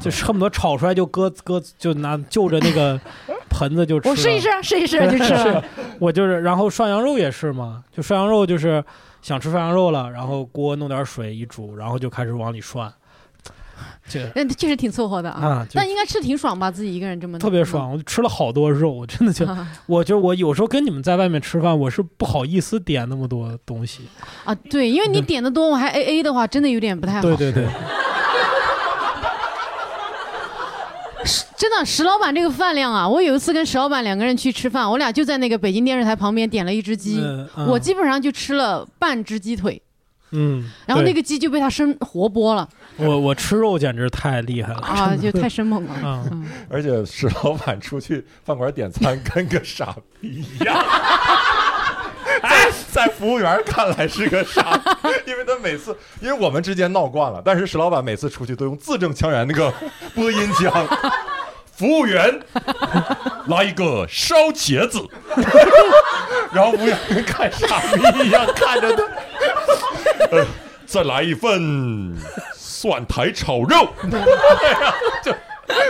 [0.00, 3.00] 就恨不得炒出来就搁搁就拿就着那个
[3.48, 4.08] 盆子就吃。
[4.08, 5.62] 我试一试，试一试 就吃。
[5.98, 8.82] 我就是，然后涮羊肉也是嘛，就涮羊肉就是
[9.20, 12.92] 想吃涮羊肉了，然后锅弄点水一煮，然后就开始往里涮。
[14.08, 16.70] 这那确实挺凑合的啊，那应该吃挺爽吧？
[16.70, 19.46] 自己一个人这么特别爽，我吃了好多肉，我真的就
[19.86, 24.02] 我就我有时候跟你们在外面吃饭，我是不好意思点那么多东西
[24.44, 24.54] 啊。
[24.54, 27.22] 对，因为你点的多，我还 A A 的话，真的有点不太好。
[27.22, 27.66] 对对对。
[31.56, 33.08] 真的，石老板这个饭量啊！
[33.08, 37.20] 我有一次跟石老板两个人去吃饭，我俩就在那个北京电视台旁边点了一只鸡，
[37.68, 39.80] 我基本上就吃了半只鸡腿，
[40.32, 42.68] 嗯，然后那个鸡就被他生活剥了。
[42.96, 45.94] 我我吃肉简直太厉害了啊，就太生猛了。
[46.30, 50.76] 嗯，而且石老板出去饭馆点餐跟个傻逼一样。
[52.42, 54.80] 在 在服务员看来是个傻，
[55.26, 59.72] 因为他每次，因为我们之间闹惯了，但是石老板每次出去都用字正腔圆那个
[60.14, 60.86] 播音腔。
[61.74, 62.38] 服务员，
[63.46, 65.00] 来一个烧茄子，
[66.52, 69.02] 然后服务员看傻逼一样看着他。
[70.30, 70.46] 呃，
[70.86, 72.14] 再来一份
[72.54, 73.88] 蒜苔炒肉，
[75.24, 75.34] 就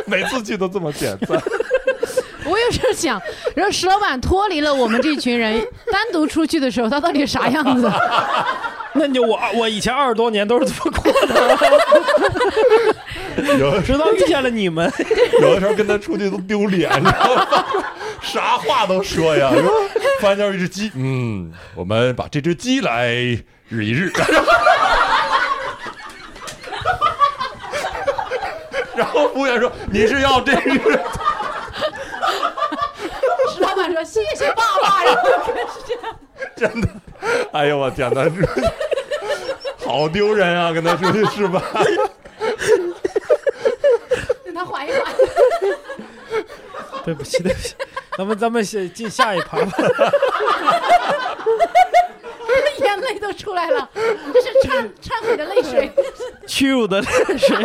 [0.07, 1.43] 每次去都这么点赞。
[2.53, 3.21] 我有时候想，
[3.57, 5.59] 然后石老板脱离了我们这群人，
[5.91, 7.91] 单独出去的时候，他到底啥样子？
[8.95, 11.59] 那就我我以前二十多年都是这么过的。
[13.59, 14.93] 有直到遇见了你们，
[15.41, 17.65] 有的时候跟他出去都丢脸，你知道吗？
[18.21, 19.51] 啥话都说呀。
[20.21, 23.09] 翻见一只鸡，嗯，我们把这只鸡来
[23.69, 24.13] 日一日。
[28.95, 30.79] 然后服务员说：“你是要这日？”
[33.91, 35.23] 说：“谢谢爸爸。”然后
[35.73, 36.17] 是这样，
[36.55, 36.89] 真的，
[37.53, 38.31] 哎呦我天哪，
[39.85, 40.73] 好丢人啊！
[40.73, 41.63] 跟他出去吃饭，
[44.45, 45.13] 让他缓一缓。
[47.05, 47.75] 对不起，对不起，
[48.17, 49.77] 咱们咱们先进下一盘吧。
[52.79, 55.91] 眼泪都出来了，这是忏忏悔的泪水，
[56.47, 57.09] 屈辱的泪
[57.39, 57.57] 水。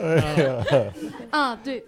[0.00, 0.64] 哎呀，
[1.30, 1.84] 啊，对。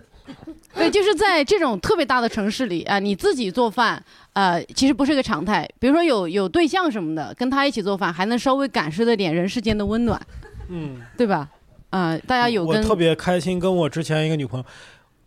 [0.77, 4.03] 对，就是在这种特别大的城市里啊，你自己做饭，
[4.35, 5.66] 呃，其实不是个常态。
[5.79, 10.20] 比如说有有对象什么的，跟他一起做饭，还能稍微感受到点人世间的温暖，
[10.68, 11.49] 嗯，对吧？
[11.91, 14.66] 啊，大家有我特别开心，跟我之前一个女朋友，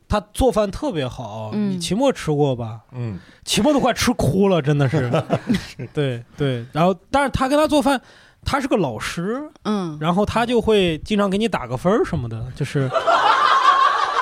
[0.07, 2.81] 她做饭特别好，你期末吃过吧？
[2.91, 5.09] 嗯，期末都快吃哭了，真的是。
[5.93, 7.99] 对对，然后但是他跟他做饭，
[8.45, 12.87] 他是个老师，嗯，然后他就会经常给你打个分儿什么的，就是。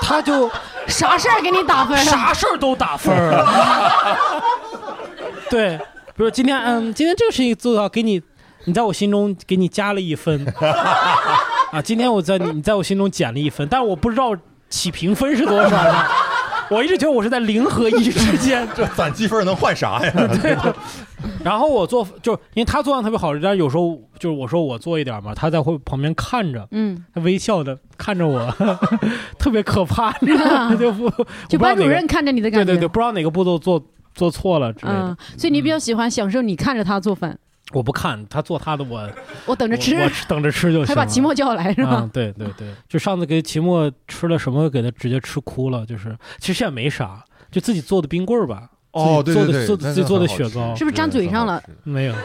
[0.02, 0.50] 他就
[0.88, 3.46] 啥事儿给你打分，啥事儿都打分儿。
[5.50, 5.78] 对，
[6.16, 8.22] 比如今天，嗯，今天这个事情做到给你，
[8.66, 10.46] 你在我心中给你加了一分。
[11.72, 14.36] 啊，今天我在你在我心中减了一分，但是我不知道
[14.70, 15.78] 起评分是多少。
[16.70, 20.12] 我一直觉得我是在零和一之间， 这攒积分能换啥呀？
[20.42, 20.56] 对。
[21.44, 28.54] 然后我做，就因为他做饭特别好，但是有时候就是我说我做一点嘛，他在会旁边看着，嗯，他微笑的看着我，
[29.40, 30.12] 特别可怕，
[30.78, 31.12] 就不
[31.48, 33.82] 就班主任看着你的感觉，对对对，不知道哪个步骤做
[34.14, 35.18] 做错了之类的。
[35.38, 37.38] 所以你比较喜欢享受你看着他做饭。
[37.74, 39.10] 我不看他做他的，我
[39.46, 40.88] 我等着吃，我我等着吃就行。
[40.88, 42.10] 还把齐墨叫来是吧啊？？
[42.14, 45.86] 对对对，就上次给齐墨吃了什么，给他直接吃哭了。
[45.86, 48.70] 就是其实现在没啥，就自己做的冰棍儿吧。
[48.92, 51.62] 哦对对对真的做自己做的雪糕，是不是粘嘴上了？
[51.84, 52.16] 没有，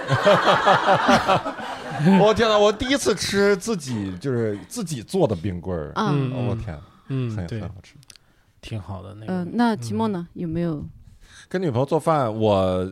[2.20, 6.78] 我天呐，我第一次吃自己就是自己做的冰棍儿，嗯哦我天，
[7.08, 7.94] 嗯，很对很好吃。
[8.62, 9.32] 挺好的那个。
[9.34, 10.26] 嗯，那齐墨呢？
[10.34, 10.82] 有没有？
[11.48, 12.90] 跟女朋友做饭，我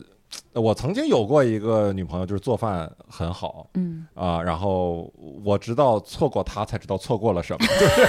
[0.53, 5.11] 我曾经有过一个女朋友，就是做饭很好嗯啊、然后
[5.43, 8.07] 我直到错过她才知道错过了什么， 就是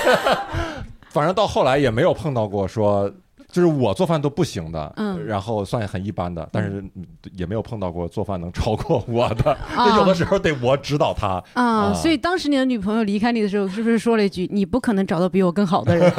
[1.10, 3.10] 反正到后来也没有碰到过说。
[3.50, 6.82] 就是我做饭都不行的，嗯然后算很一般的，但是
[7.36, 16.10] 也没有碰到过做饭能超过我的， 啊就有的时候得我指导她啊，所以当时你的女朋友离开你的时候，是不是说了一句：“你不可能找到比我更好的人？”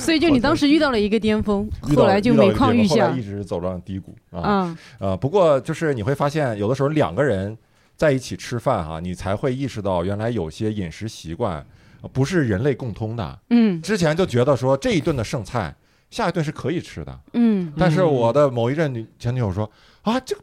[0.00, 3.22] 所以就你当时遇到了一个巅峰，后来就每况愈下一。
[3.22, 4.42] 直走上低谷啊。
[4.44, 7.56] 嗯呃，不过就是你会发现，有的时候两个人
[7.96, 11.64] 在一起吃饭哈，你才会意识到原来有些饮食习惯
[12.02, 13.38] 呃不是人类共通的。
[13.50, 15.74] 嗯之前就觉得说这一顿的剩菜，
[16.10, 19.70] 下一顿是可以吃的，嗯但是我的某一任女前女友说
[20.02, 20.42] 啊，这个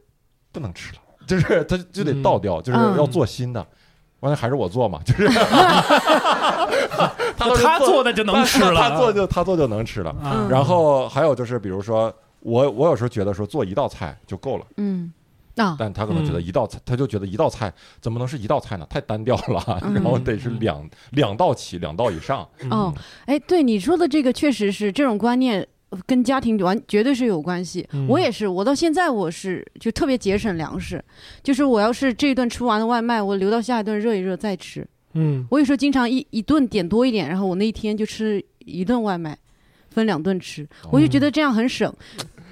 [0.52, 3.66] 不能吃了，就是他就得倒掉，就是嗯要做新的。
[4.22, 5.28] 完了还是我做嘛，就是
[7.38, 10.16] 他他做的就能吃了他他做就他做就能吃了。
[10.24, 15.12] 嗯然后还有就是，比如说我我有时候觉得说做一道菜就够了，嗯
[15.56, 18.86] 啊，但他可能觉得一道菜，他就觉得一道菜怎么能是一道菜呢？
[18.90, 22.48] 太单调了，嗯然后得是两两道起，两道以上。
[22.70, 22.94] 哦，
[23.26, 25.68] 哎，对你说的这个确实是这种观念。
[25.90, 28.08] 呃跟家庭完绝对是有关系，嗯。
[28.08, 31.04] 我也是，我到现在我是就特别节省粮食，
[31.44, 34.86] 就是我要是这一顿吃完了外卖，我留到下一顿热一热再吃。
[35.14, 35.46] 嗯。
[35.50, 39.38] 我有时候经常一一顿点多一点，然后我那一天就吃一顿外卖，
[39.90, 41.94] 分两顿吃，我就觉得这样很省。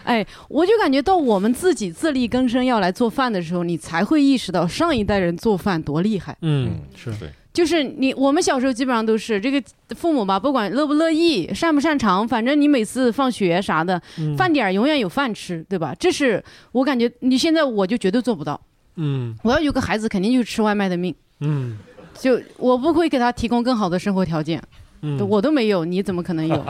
[0.03, 6.37] 哎，我就感觉到我们自己自力更生要来做饭的时候，你才会意识到上一代人做饭多厉害。
[6.41, 7.11] 嗯，是。
[7.17, 9.63] 对，就是你，我们小时候基本上都是这个
[9.95, 15.95] 父母吧，不管乐不乐意、擅不擅长，反正你每次放学啥的，嗯饭点儿永远有饭吃，对吧？
[15.97, 16.43] 这是
[16.73, 18.59] 我感觉你现在我就绝对做不到。
[18.97, 21.15] 嗯我要有个孩子，肯定就是吃外卖的命。
[21.39, 21.77] 嗯
[22.13, 24.61] 就我不会给他提供更好的生活条件，
[25.01, 26.65] 嗯我都没有，你怎么可能有？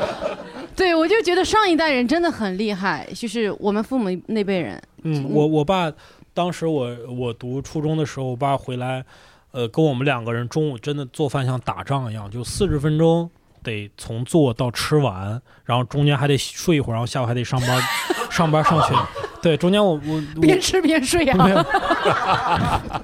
[0.76, 4.80] 对，我就觉得上一代人真的很厉害，就是我们父母那辈人。
[5.02, 5.92] 嗯，我我爸
[6.32, 9.04] 当时我我读初中的时候，我爸回来，
[9.52, 13.30] 呃，跟我们两个人中午真的做饭像打仗一样，就四十分钟
[13.62, 17.82] 得从做到吃完，然后中间还得睡一会儿，然后下午还得上班，
[18.30, 18.94] 上班上学。
[19.42, 21.44] 对，中间我我我边吃边睡啊！
[21.44, 21.64] 没有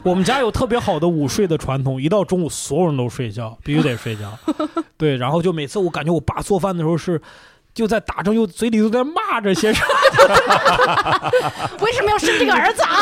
[0.03, 4.39] 我们家有特别好的午睡的传统，一到中午所有人都睡觉，必须得睡觉。
[4.97, 7.21] 对，然后就每次我感觉我爸做饭的时候是。
[7.77, 9.85] 就在打中，又嘴里都在骂着些啥，
[11.81, 12.97] 为什么要生这个儿子啊？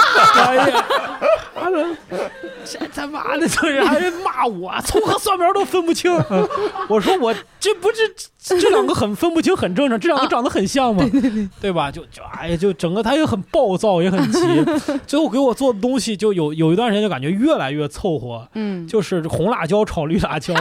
[2.65, 6.13] 这他妈的，这人还骂我，葱和蒜苗都分不清。
[6.29, 6.49] 嗯
[6.89, 8.13] 我说我这不是
[8.47, 11.03] 这这两个很分不清，很正常，这两个长得很像嘛，
[11.63, 11.91] 对吧？
[11.91, 14.39] 就就哎呀，就整个他也很暴躁，也很急。
[15.07, 20.53] 最后给我做的东西，就有有一段时间就感觉越来越凑合，嗯， 就是红辣椒炒绿辣椒，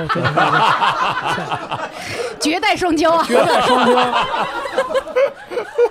[2.40, 3.22] 绝代双骄啊！
[3.28, 4.14] 绝代双骄。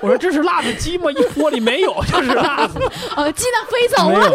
[0.00, 1.10] 我说这是辣子鸡吗？
[1.12, 2.80] 一锅里没有，就是辣子。
[3.16, 4.30] 呃，鸡蛋飞走了。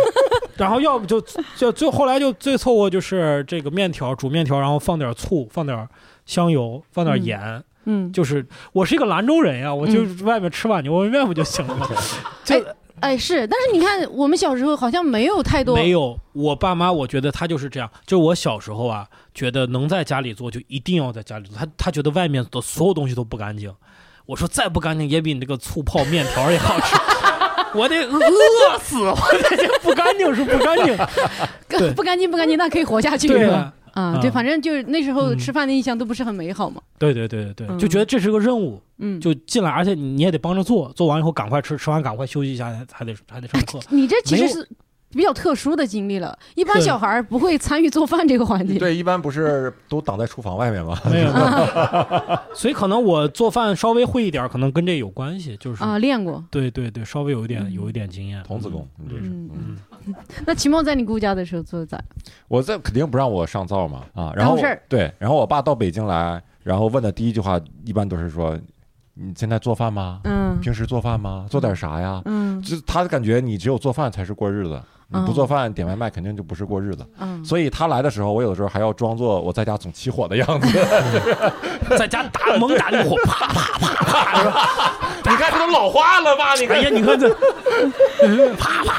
[0.55, 1.19] 然后要不就
[1.55, 5.87] 就最后来就最凑合就是这个面条煮面条，然后放点醋，放点
[6.27, 7.63] 香油，放点盐。
[7.85, 11.89] 嗯，就是我是一个兰州人呀，我就外面吃碗牛肉面不就行了？
[12.43, 12.63] 就
[12.99, 23.73] 哎，是，但是你看，我们小时候好像没有太多，没有，我爸妈我觉得他就是这样，就是我小时候啊，觉得能在家里做就一定要在家里做，他他觉得外面的所有东西都不干净。
[24.25, 26.97] 我说再不干净也比你这个醋泡面条也好吃。
[27.73, 29.17] 我得饿死，我
[29.55, 30.97] 这不干净是不干净，
[31.69, 33.73] 对不干净不干净，那可以活下去对啊？
[33.97, 36.81] 啊，对，啊反正就是那时候嗯吃饭的印象都不是很美好嘛。
[36.99, 43.79] 对对对对对，嗯就觉得这是个任务，嗯就进来，而且你也得帮着做，做完以后赶快吃，吃完赶快休息一下，还还得还得上课。
[43.89, 44.69] 你这其实是
[45.11, 48.77] 比较特殊的经历了，一般小孩儿不会参与做饭这个环节。
[48.77, 50.99] 对，一般不是 都挡在厨房外面吗？
[51.09, 51.31] 没有，
[52.53, 56.43] 所以可能我做饭稍微会一点，可能跟这有关系，就是啊，练过。
[56.51, 58.43] 对对对，稍微有一点有一点经验。
[58.43, 59.21] 童子功，嗯这是。
[59.29, 59.49] 嗯
[60.07, 62.05] 嗯， 那秦梦在你姑家的时候做的咋样？
[62.47, 64.57] 我在肯定不让我上灶嘛啊，然后
[64.89, 68.57] 对，然后我爸到北京来，然后问的第一句话一般都是说，
[69.19, 70.19] 你现在做饭吗？
[70.25, 71.45] 嗯平时做饭吗？
[71.49, 72.21] 做点啥呀？
[72.25, 77.05] 嗯就是他感觉你只有做饭才是过日子，你不做饭点外卖肯定就不是过日子。
[77.19, 80.67] 嗯，所以他来的时候，我有的时候还要装作我在家总起火的样子。
[81.97, 84.93] 在家打猛打那个火，啪啪啪啪，是吧？
[85.29, 86.53] 你看这都老化了吧？
[86.59, 87.29] 你看哎呀，你看这，
[88.55, 88.93] 啪啪啪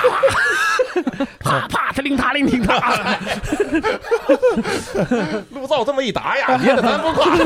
[1.40, 3.16] 啪啪，他拎他拎拎他，
[5.50, 7.36] 陆灶这么一打呀， 捏的咱不垮。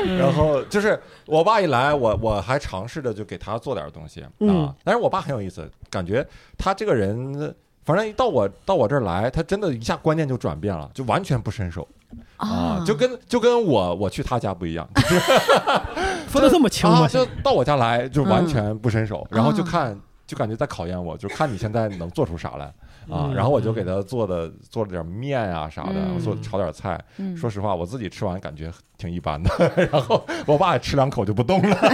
[0.18, 4.72] 然后就是我爸一来，我我还尝试着就给他做点东西啊嗯。
[4.84, 7.54] 但是我爸很有意思，感觉他这个人，
[7.84, 11.86] 反正一到我到我这儿来，他真的一下观念就转变了，就完全不伸手
[12.38, 14.88] 啊，就跟就跟我我去他家不一样，
[16.26, 17.08] 分的这么清吗啊？
[17.08, 19.96] 就到我家来就完嗯全不伸手，然后就看
[20.30, 22.66] 就感觉在考验我，就看你现在能做出啥来。
[23.10, 27.02] 啊，嗯然后我就给他做的做了点面啊啥的，嗯做炒点菜。
[27.16, 29.50] 嗯说实话，我自己吃完感觉挺一般的，
[29.90, 31.76] 然后我爸吃两口就不动了。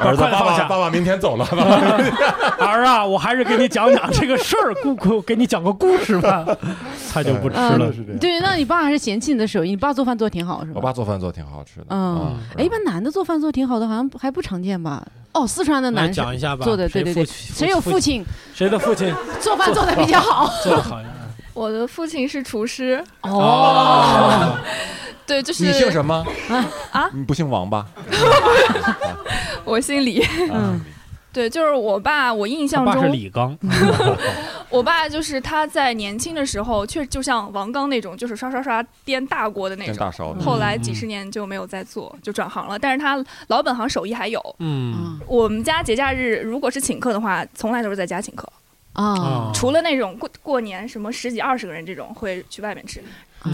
[0.00, 1.44] 儿子，爸爸，爸爸明天走了。
[1.46, 6.46] 爸爸儿啊，我还是给你讲讲这个事儿，故故给你讲个故事吧，
[7.08, 7.92] 菜就不吃了。
[7.96, 10.74] 嗯，对，那你爸还是嫌弃你的手艺，你爸做饭做挺好是吧？
[10.76, 11.86] 我爸做饭做挺好吃的。
[11.90, 15.04] 嗯啊，哎，一般男的做饭做挺好的，好像还不常见吧？
[15.38, 18.24] 哦，四川的来男生讲一下吧，做的，对对对，谁有父亲
[18.54, 20.50] 谁的父亲 做饭做的比较好？
[20.62, 21.06] 做的好呀？
[21.54, 24.56] 我的父亲是厨师，哦，
[25.26, 26.24] 对，就是你姓什么？
[26.92, 27.08] 啊？
[27.12, 27.86] 你不姓王吧？
[29.64, 30.24] 我姓李。
[30.50, 30.80] 嗯，
[31.38, 33.56] 对，就是我爸，我印他爸是象中，李刚，
[34.70, 39.94] 我爸就是他在年轻的时候，确实就像王刚那种，就是刷刷刷颠大锅的那种。
[39.94, 40.42] 大烧的。
[40.42, 42.76] 后来几十年就没有再做，就转行了。
[42.76, 44.42] 但是他老本行手艺还有。
[44.58, 48.50] 嗯我们家节假日如果是请客的话，从来都是在家请客，
[48.94, 53.00] 啊，除了那种过过年什么十几二十个人这种会去外面吃，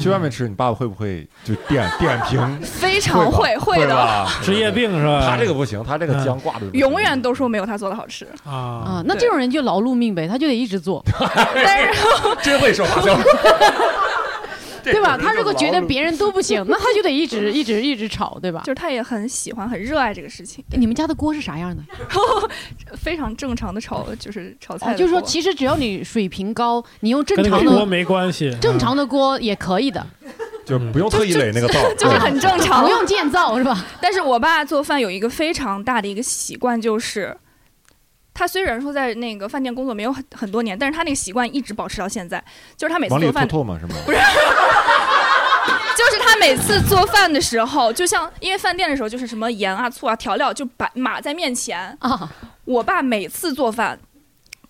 [0.01, 2.41] 去外面吃，你爸爸会不会就点点评？
[2.63, 5.25] 非常会会会的，职业病是吧？
[5.27, 8.27] 他这个不行，他这个姜挂的永远都说没有他做的好吃。
[8.45, 11.05] 啊啊，那这种人就劳碌命呗，他就得一直做，
[11.55, 12.01] 但是
[12.43, 13.17] 真会说话笑。
[14.93, 15.17] 对吧？
[15.17, 18.71] 他如果觉得别人都不行，那他就得一直一直一直炒，对吧就？
[18.71, 21.83] 是他也很喜欢、很热爱这个事情，你们家的锅是啥样的？
[22.97, 30.07] 非常正常的炒，就是炒菜就是说，其实只要你水平高，你用正常的锅没关系，正常的锅也可以的，
[30.65, 32.89] 就不用特意垒那个灶，就是很正常不。
[32.91, 33.85] 用建造是吧？
[34.01, 37.37] 但是我爸做饭有一个非常大的一个习惯，就是
[38.33, 42.43] 他虽然说在那个饭店工作没有很很多年，但是他那个习惯一直保持到现在，
[42.77, 43.95] 就是他每次做饭，唾沫是吗？
[44.07, 44.19] 不是，
[45.97, 52.31] 就是他每次做饭的时候，就像因为饭店的时候就是什么盐啊、醋啊、调料就摆码在面前啊。
[52.65, 53.99] 我爸每次做饭，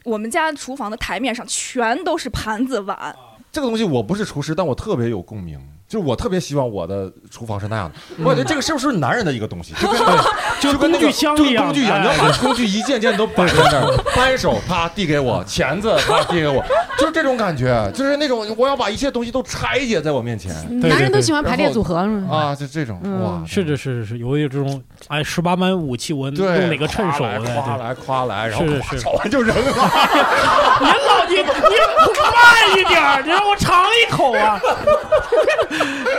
[0.04, 3.14] 我们家厨房的台面上全都是盘子碗。
[3.50, 5.60] 这个东西我不是厨师，但我特别有共鸣。
[5.94, 9.72] 就是我特别希望我的厨房是那样的，我感觉这个是不是男人的一个东西？
[9.80, 10.00] 就跟
[10.60, 11.66] 就就跟那个工具箱就一样。
[11.66, 12.16] 跟工具一样，你哎。
[12.16, 16.60] 要把工具一件件都摆在那儿，扳手啪递给我，钳子啪递给我，
[16.98, 20.52] 就是这种感觉，就是那种我要把一切东西都拆解在我面前。
[20.80, 22.36] 男人都喜欢排列组合是吗？
[22.36, 23.22] 啊，就这种嗯。
[23.22, 27.60] 哇，是是是是，有有这种哎十八般武器，我对，用哪个趁手夸来的？
[27.62, 28.80] 夸来夸来，然后是是。
[28.80, 29.62] 夸炒完就扔了。
[31.28, 34.60] 你你慢一点儿，你让我尝一口啊！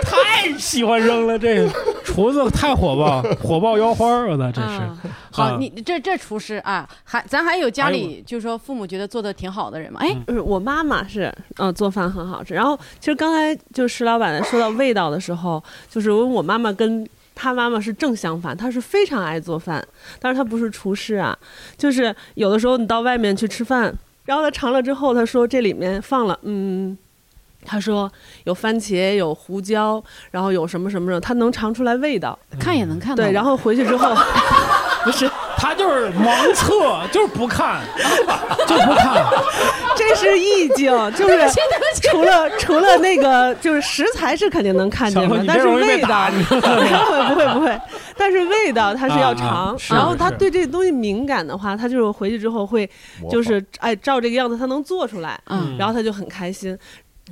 [0.03, 1.70] 太喜欢扔了，这个
[2.03, 4.80] 厨子太火爆，火爆腰花儿，我操，真是。
[4.80, 4.97] 嗯
[5.36, 9.99] 好，啊你这这厨师啊，还咱还有家里就是说父母觉得做的挺好的人吗？
[10.01, 12.53] 哎，就是我妈妈是，嗯、做饭很好吃。
[12.53, 19.86] 然后其实刚才就石老板说到味道的时候，就是我妈妈跟他妈妈是正相反，她是非常爱做饭，
[20.22, 21.38] 但是她不是厨师啊。
[21.78, 23.93] 就是有的时候你到外面去吃饭，
[24.26, 26.97] 然后他尝了之后，他说这里面放了，嗯。
[27.67, 28.11] 他说
[28.43, 29.99] 有番茄，有胡椒，
[30.30, 32.38] 然后有什么什么的，他能尝出来味道。
[32.59, 33.23] 看也能看到。
[33.23, 34.13] 对，然后回去之后，
[35.06, 37.82] 不是， 他就是盲测，就是不看，
[38.68, 39.24] 就不看。
[39.95, 41.39] 这是意境，就是
[42.12, 47.80] 除了除了那个就是食材是肯定能看见的，但是味道 不会不会不会，
[48.18, 52.89] 但是味道他是要尝，然后他对这个东西敏感的话，他就是回去之后会
[53.30, 56.78] 就是哎照这个样子他能做出来，嗯然后他就很开心。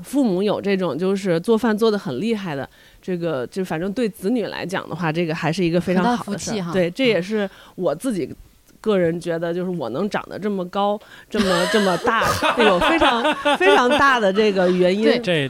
[0.01, 2.67] 父母有这种就是做饭做的很厉害的，
[3.01, 6.71] 这个就反正对子女来讲的话，这个还是一个非常好的事福气哈。
[6.71, 6.73] 儿。
[6.73, 8.33] 对，这也是我自己
[8.81, 12.25] 个人觉得，就是我能长得这么高、这么这么大，
[12.57, 13.23] 这有非常
[13.57, 15.21] 非常大的这个原因。
[15.21, 15.49] 这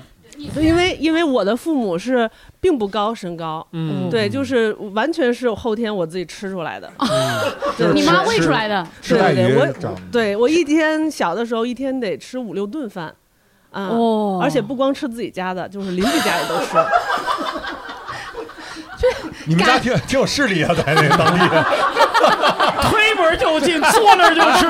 [0.60, 2.30] 因为因为我的父母是
[2.60, 4.10] 并不高身高，嗯。
[4.10, 6.91] 对，就是完全是后天我自己吃出来的。
[7.78, 13.14] 对你妈喂出来的，对对对，我对我一天小的时候一天得吃五六顿饭，
[13.74, 16.68] 啊、哦而且不光吃自己家的，就是邻居家也都吃。
[19.46, 21.44] 你们家挺挺有势力啊，在那个当地。
[22.90, 24.66] 推门就进，坐那儿就吃。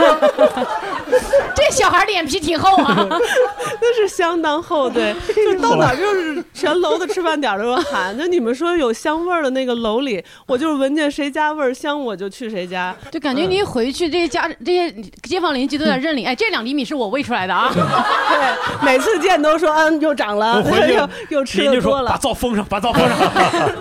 [1.55, 3.07] 这小孩脸皮挺厚啊。
[3.81, 14.91] 那是相当厚，对，就是到哪儿 就是全楼的吃饭点儿都是喊，就你们说有香味儿的那个楼里，我就是闻见谁家味儿香，我就去谁家，就感觉你一回去，这些家这些
[15.23, 17.71] 街坊邻居都在认领，哎，这两厘米是我喂出来的啊。
[17.73, 22.17] 对，每次见都说嗯又长了，回又又吃邻居说把的多了。
[22.21, 23.17] 灶封上，把灶封上，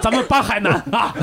[0.01, 1.15] 咱们搬海南啊。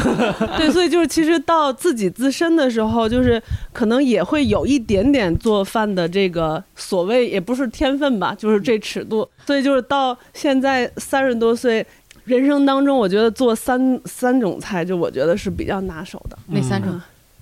[0.58, 3.42] 对，所以就是其实到自己自身的时候，就是
[3.74, 9.28] 可能也会有一点点做饭的这个所谓也不是天分吧，就是这尺度。
[9.46, 11.86] 所以就是到现在三十多岁，
[12.26, 16.38] 人生当中，我觉得做三三种菜，就我觉得是比较拿手的。
[16.48, 17.02] 哪三种嗯？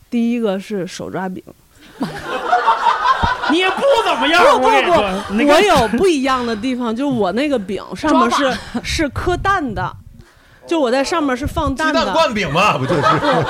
[0.09, 1.43] 第一个是手抓饼，
[3.51, 9.93] 你也不怎么样，不不不，我有不一样的地方，就我那个饼上面是是磕蛋的，
[10.67, 11.99] 就我在上面是放蛋的。
[11.99, 13.01] 鸡蛋灌饼嘛，不就是？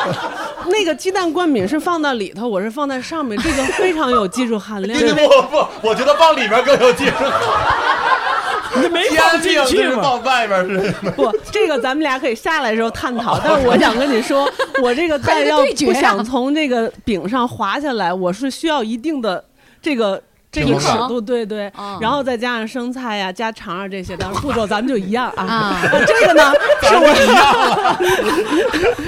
[0.70, 5.00] 那个鸡蛋灌饼是放到里头，我是放在上面，这个非常有技术含量。
[5.16, 7.14] 不不，我觉得放里面更有技术。
[8.80, 10.94] 你没放进去吗放外边是。
[11.16, 13.40] 不，这个咱们俩可以下来的时候探讨。
[13.44, 14.48] 但是我想跟你说，
[14.84, 19.44] 我这个蛋要不想从这个饼上滑下来，我是需要一定的
[19.82, 20.22] 这个。
[20.60, 25.78] 这个尺度，对对，然后再加上生菜呀、加肠啊这些，当然步骤咱们就一样啊。
[26.06, 26.52] 这个呢
[26.82, 27.08] 是我，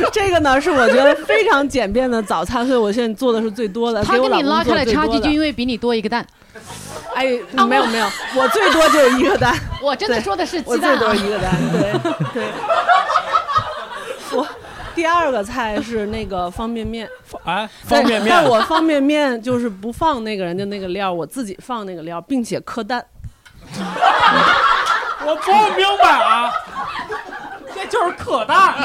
[0.12, 4.04] 这个呢是我觉得非常简便的早餐，所以我现在做的是最多的。
[4.04, 6.26] 他跟你拉开了差距，就因为比你多一个蛋。
[7.16, 7.38] 哎，
[7.68, 9.56] 没有没有，我最多就是一个蛋。
[9.82, 11.91] 我真的说的是鸡蛋我最多一个蛋，对
[12.34, 12.43] 对。
[15.00, 17.08] 我第二个菜是那个方便面，
[17.45, 23.06] 哎，方便面但我方便面就是不放那个人家那个料，我自己放那个料，并且磕蛋。
[25.26, 26.52] 我不明白啊，
[27.82, 28.75] 这就是可蛋，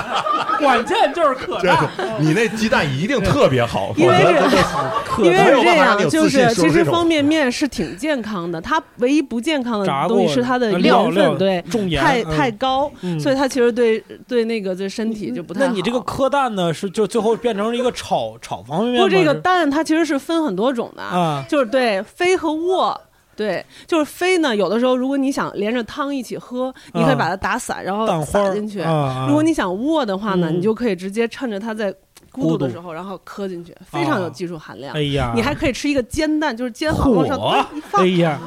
[0.59, 1.91] 关键就是磕真 蛋。
[1.97, 15.67] 的，你那鸡蛋一定特别好，因为否则真的是是因为是这样，就是其实方便面是挺健康的，它唯一不健康的炸东西是它的的料分，对，重盐太嗯太高，嗯所以它其实对对那个对身体就不太好。
[15.67, 19.05] 那你这个磕蛋呢，是就最后变成了一个炒炒方便面吗？
[19.05, 23.01] 不，这个蛋它其实是分很多种的，啊就是对飞和卧。
[23.37, 24.55] 对，就是飞呢。
[24.55, 28.79] 有的时候，如果你想连着汤一起喝，你可以啊把它打散，然后撒进去。
[29.27, 31.93] 如果你想卧的话呢，嗯你就可以直接趁着它在
[32.33, 34.95] 咕咕嘟嘟的时候，然后磕进去，非常有技术含量。
[34.95, 38.03] 哎呀你还可以吃一个煎蛋，就是煎好往上嚯一放。
[38.03, 38.39] 哎呀，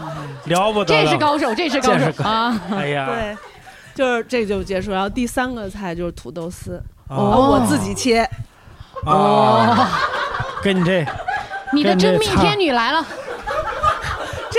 [0.45, 1.03] 了不得了！
[1.03, 2.61] 这是高手，这是高手啊！
[2.71, 3.37] 哎呀，对，
[3.95, 4.91] 就是这就结束。
[4.91, 8.29] 然后第三个菜就是土豆丝，哦我自己切。
[9.05, 9.87] 哦，
[10.63, 11.05] 跟你这，
[11.71, 13.05] 你的真命天女来了，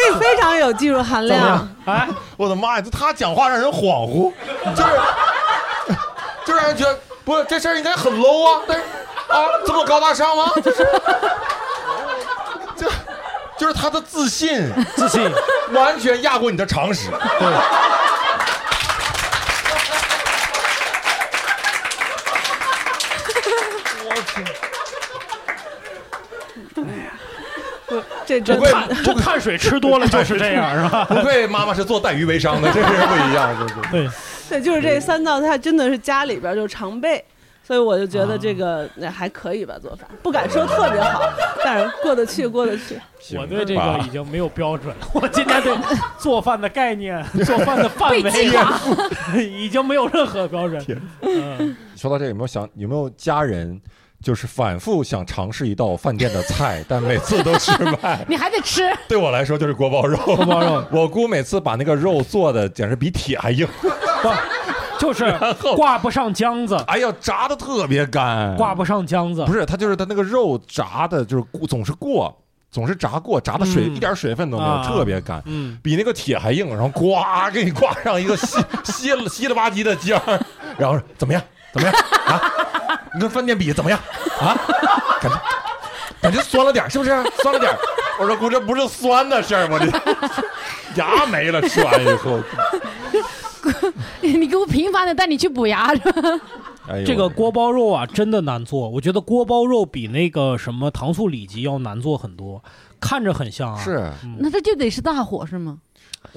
[0.06, 1.68] 这非常有技术含量。
[1.86, 2.80] 哎，我的妈呀！
[2.80, 4.32] 就他讲话让人恍惚，
[4.74, 4.88] 就是
[6.46, 8.82] 就让人觉得不是这事儿应该很 low 啊，但是
[9.28, 9.36] 啊
[9.66, 10.52] 这么高大上吗？
[10.62, 10.86] 就是
[12.76, 12.86] 就
[13.58, 15.30] 就是他的自信，自信
[15.72, 17.10] 完全压过你的常识。
[17.10, 17.48] 对。
[28.26, 31.04] 这这不愧碳这碳水吃多了就是这样，是吧？
[31.08, 33.74] 不愧妈妈是做带鱼为生的，这是不一样，就是。
[33.90, 34.08] 对，
[34.48, 37.24] 对，就是这三道菜真的是家里边就常备，
[37.62, 41.22] 所以我就觉得这个那还可以吧，做饭不敢说特别好，
[41.64, 43.00] 但是过得去，过得去。
[43.36, 45.08] 我对这个已经没有标准了。
[45.12, 45.76] 我今天对
[46.18, 48.18] 做饭的概念、做饭的范围
[49.42, 50.82] 已经没有任何标准。
[51.22, 53.78] 嗯，说到这，有没有想有没有家人，
[54.22, 58.24] 就是反复想尝试一道饭店的菜，但每次都失败？
[58.28, 58.82] 你还得吃。
[59.06, 60.16] 对我来说就是锅包肉。
[60.18, 63.66] 锅包肉，我姑每次把那个肉做的简直比铁还硬，
[64.98, 65.32] 就是
[65.76, 69.44] 挂不上浆子，哎呀，炸的特别干，挂不上浆子。
[69.44, 72.36] 不是，它就是它那个肉炸的，就是过总是过，
[72.72, 77.14] 总是炸过，炸的水、嗯一点水分都没有，啊特别干，嗯，比那个铁还硬，然后呱
[77.52, 80.40] 给你挂上一个稀 稀了稀了吧唧的浆儿，
[80.76, 81.40] 然后怎么样？
[81.72, 81.96] 怎么样
[82.26, 82.40] 啊？
[83.18, 83.98] 你跟饭店比怎么样
[84.40, 84.54] 啊？
[85.20, 85.40] 感觉
[86.20, 87.10] 感觉酸了点，是不是？
[87.42, 87.74] 酸了点。
[88.20, 89.86] 我说姑，这不是酸的事儿，我这
[90.94, 92.38] 牙没了，吃完以后，
[94.22, 96.40] 你给我频繁的带你去补牙是吧？
[96.88, 98.88] 哎呦这个锅包肉啊，真的难做。
[98.88, 102.62] 我觉得锅包肉比那个什么糖醋里脊要难做很多，
[103.00, 103.82] 看着很像啊。
[103.82, 105.78] 是那它就得是大火是吗？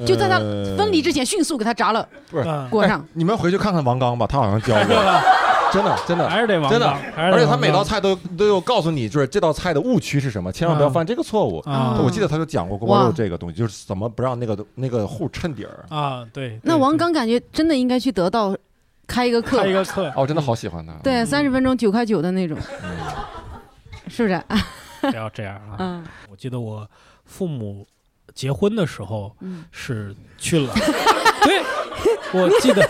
[0.05, 4.95] 就在它呃分离之前迅速给他炸了，不是嗯裹上哎你们回去看看王刚吧，他好像教过，
[5.71, 11.59] 真的真的还是得王真的而且他每道菜都都有告诉你，就是这道菜的误区是什么，千万不要犯这个错误。
[11.59, 15.85] 啊我记得他就讲过锅包肉这个东西，就是怎么不让那个那个糊衬底儿。
[15.89, 16.59] 啊，对。
[16.63, 18.55] 那王刚感觉真的应该去得到
[19.07, 20.93] 开一个课，开一个课，哦，真的好喜欢他。
[21.03, 22.57] 对，三十分钟九块九的那种，
[24.07, 24.41] 是不是？
[25.01, 25.75] 不要这样啊！
[25.79, 26.87] 嗯我记得我
[27.25, 27.87] 父母
[28.33, 30.73] 结婚的时候嗯是去了，
[31.43, 31.61] 对，
[32.33, 32.87] 我记得。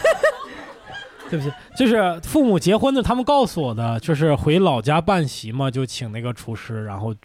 [1.29, 7.15] 对不起，就是父母结婚的，他们告诉我的，就是回老家办席嘛，就请那个厨师，然后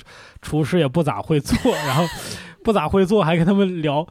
[0.40, 2.04] 厨师也不咋会做，然后
[2.62, 4.06] 不咋会做，还跟他们聊，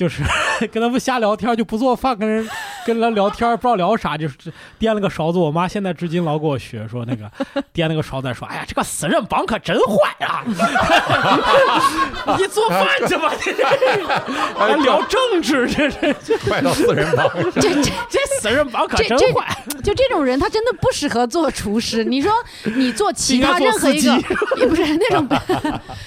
[0.00, 0.22] 就是
[0.72, 2.48] 跟他们瞎聊天，就不做饭，跟人
[2.86, 4.34] 跟人聊天，不知道聊啥，就是
[4.80, 5.36] 掂了个勺子。
[5.36, 7.30] 我妈现在至今老给我学，说那个
[7.74, 10.42] 掂了个勺子，说：“哎呀，这个死人帮可真坏啊！
[12.38, 14.06] 你做饭去吧，这是
[14.56, 16.14] 还聊政治，这是
[16.50, 17.28] 坏到死人帮。
[17.52, 19.46] 这这这死人帮可这这真坏。
[19.84, 22.02] 就这种人，他真的不适合做厨师。
[22.04, 22.32] 你说
[22.74, 24.18] 你做其他任何一个，
[24.56, 25.28] 也不是那种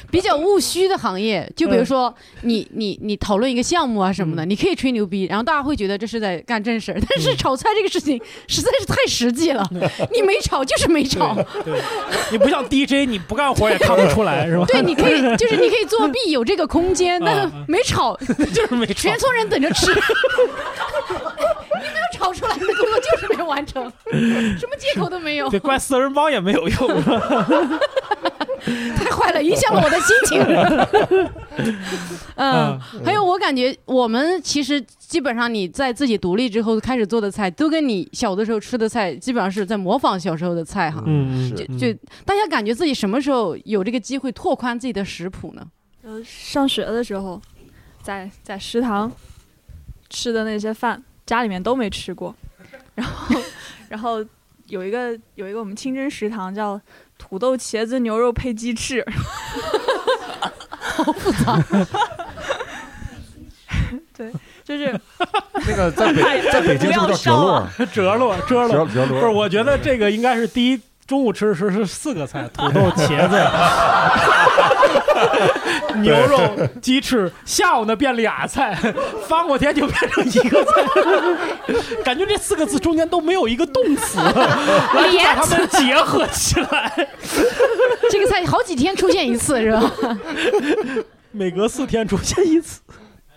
[0.10, 7.00] 比较务虚的行业，就比如说你你你讨论一个项目啊什么的，你可以吹牛逼，然后大家会觉得这是在干正事儿。
[7.10, 9.68] 但是炒菜这个事情实在是太实际了，
[10.14, 11.36] 你没炒就是没炒。
[11.64, 11.82] 对，
[12.32, 14.66] 你不像 DJ，你不干活也看不出来，是吧？
[14.68, 18.16] 对，你可以 就是你可以作弊，有这个空间，但 是没炒，
[18.54, 19.94] 就是没炒全村人等着吃。
[21.76, 22.56] 你没有炒出来，
[22.94, 23.92] 你的工作就是没完成，
[24.58, 25.50] 什么借口都没有。
[25.50, 27.02] 对，怪四人帮也没有用，
[28.96, 30.40] 太坏了，影响了我的心情。
[32.36, 41.04] 嗯，还有我感觉我们其实基本上你在自己独立之后开始做的菜，都跟你小的时候吃的菜基本上是在模仿小时候的菜哈。
[41.06, 41.94] 嗯就就
[42.26, 45.66] 大家感觉自己什么时候有这个机会拓宽自己的食谱呢？
[46.04, 47.42] 呃，上学的时候，
[48.02, 49.12] 在在食堂
[50.10, 52.36] 吃的那些饭，家里面都没吃过。
[52.96, 53.36] 然后，
[53.90, 54.26] 然后
[54.68, 56.80] 有一个有一个我们清真食堂叫
[57.18, 59.06] 土豆茄子牛肉配鸡翅，
[60.80, 61.62] 好复杂。
[64.16, 64.32] 对，
[64.64, 65.00] 就是
[65.68, 66.22] 那个在北
[66.52, 67.68] 在北京是不是叫折落？
[67.92, 70.80] 折落，折落，折折落不是，我觉得这个应该是第一。
[71.06, 73.38] 中午吃的时候是四个菜：土豆、茄子、
[76.00, 76.40] 牛肉、
[76.82, 77.32] 鸡翅。
[77.46, 78.74] 下午呢变俩菜，
[79.28, 80.72] 翻过天就变成一个菜。
[82.04, 87.08] 感觉这四个字中间都没有一个动词， 来把它们结合起来。
[88.10, 89.92] 这个菜好几天出现一次是吧？
[91.32, 92.80] 每隔四天出现一次。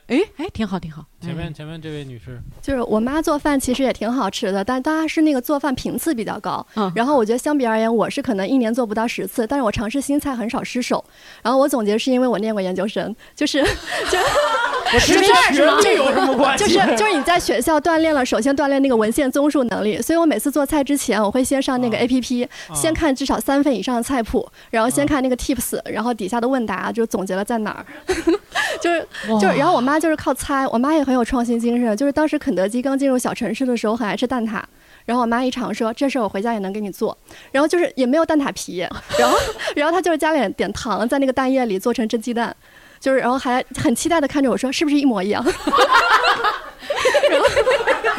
[0.08, 1.04] 哎哎，挺好挺好。
[1.26, 6.64] 前面前面这位女士，就是我妈做饭其实也挺好吃的，但当然是那个做饭频次比较高。
[6.76, 11.04] 嗯然后我觉得相比而言，我是可能一年做不到十次，但是我尝试新菜很少失手。
[11.42, 13.62] 然后我总结是因为我念过研究生，就是
[14.10, 14.18] 就
[14.86, 16.64] 我跟学历有什么关系？
[16.64, 27.84] 就是就是你在学校锻炼了，首先锻炼那个文献综述能力，所以我每次做菜之前，我会先上那个 A P P，、先看至少三份以上的菜谱，然后先看那个 tips，然后底下的问答就总结了在哪儿，
[28.80, 29.06] 就是
[29.40, 34.62] 就是，然后我妈就是靠猜，我妈也很有创新精神，就是当时肯德基刚进入小城市的时候，很爱吃蛋挞。
[35.04, 37.16] 然后我妈一尝说，这事儿我回家也能给你做。
[37.52, 38.78] 然后就是也没有蛋挞皮，
[39.18, 39.36] 然后
[39.76, 42.54] 然后她就是加点点糖在那个蛋液里做成蒸鸡蛋，
[43.00, 45.44] 就是然后还很期待的看着我说，是不是一模一样？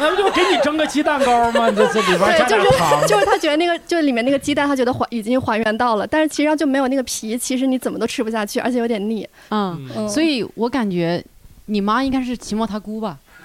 [0.00, 1.70] 那不就给你蒸个鸡蛋糕吗？
[1.70, 9.28] 这这里边加点糖，是就是他觉得那个就是里面那个鸡蛋，他觉得还已经还原到了，但是其实上就没有那个皮，其实你怎么都吃不下去，而且有点腻。
[9.50, 11.22] 嗯，嗯所以我感觉
[11.68, 13.18] 你妈应该是期末他姑吧？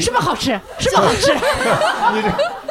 [0.00, 0.50] 是不是好吃？
[0.78, 1.32] 是不是好吃？
[2.14, 2.28] 你这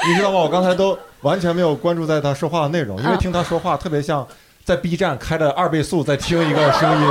[0.07, 0.39] 你知道吗？
[0.39, 4.25] 我刚才都完全没有关注在他说话的内容，因为啊听他说话特别像
[4.63, 7.07] 在 B 站开着二倍速在听一个声音，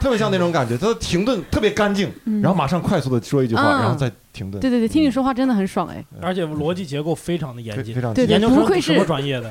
[0.00, 0.76] 特别像那种感觉。
[0.78, 2.10] 他停顿特别干净，
[2.42, 4.58] 然后马上快速的说一句话，嗯然后再停顿。
[4.60, 6.02] 对对对，听你说话真的很爽哎。
[6.20, 9.50] 而且逻辑结构非常的严谨，非常对对研究不愧是生什么专业的？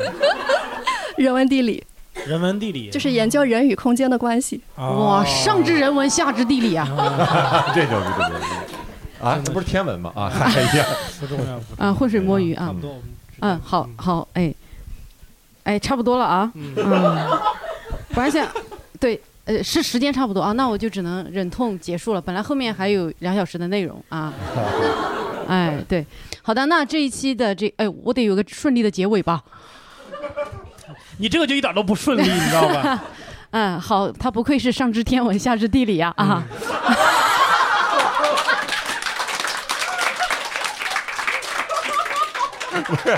[1.18, 1.84] 人文地理
[2.14, 4.62] 人文地理，就是研究人与空间的关系。
[4.76, 6.86] 哇，上知人文，下知地理啊！
[7.74, 9.26] 这牛逼，这牛逼！
[9.26, 10.12] 啊，这不是天文吗？
[10.16, 10.86] 啊， 哎呀，
[11.20, 11.86] 不重要。
[11.86, 12.80] 啊，浑水摸鱼啊差不。
[12.80, 12.96] 多。
[13.40, 14.54] 嗯，好好，哎，
[15.64, 16.52] 哎，差不多了啊。
[16.54, 16.74] 嗯，
[18.14, 18.46] 我还想，
[19.00, 22.22] 对，呃，是时间差不多啊，那我就只能忍痛结束了。
[22.22, 24.34] 本来后面还有两小时的内容啊。
[25.48, 26.06] 哎，对，
[26.42, 29.42] 好的，那这一期的这，哎，我得有个顺利的结尾吧。
[31.22, 33.00] 你这个就一点都不顺利，你知道吧？
[33.54, 36.44] 嗯，好，他不愧是上知天文下知地理呀啊。
[42.88, 43.16] 不是，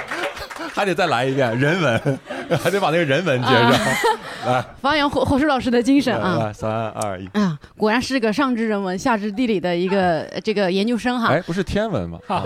[0.76, 2.20] 还得再来一遍人文，
[2.62, 3.72] 还得把那个人文接上。
[4.48, 6.48] 来，发扬火火树老师的精神啊。
[6.48, 7.26] 来，三二一。
[7.40, 11.30] 啊，果然是个上知人文下知地理的一个呃这个研究生哈。
[11.30, 12.20] 哎，不是天文吗？
[12.28, 12.44] 啊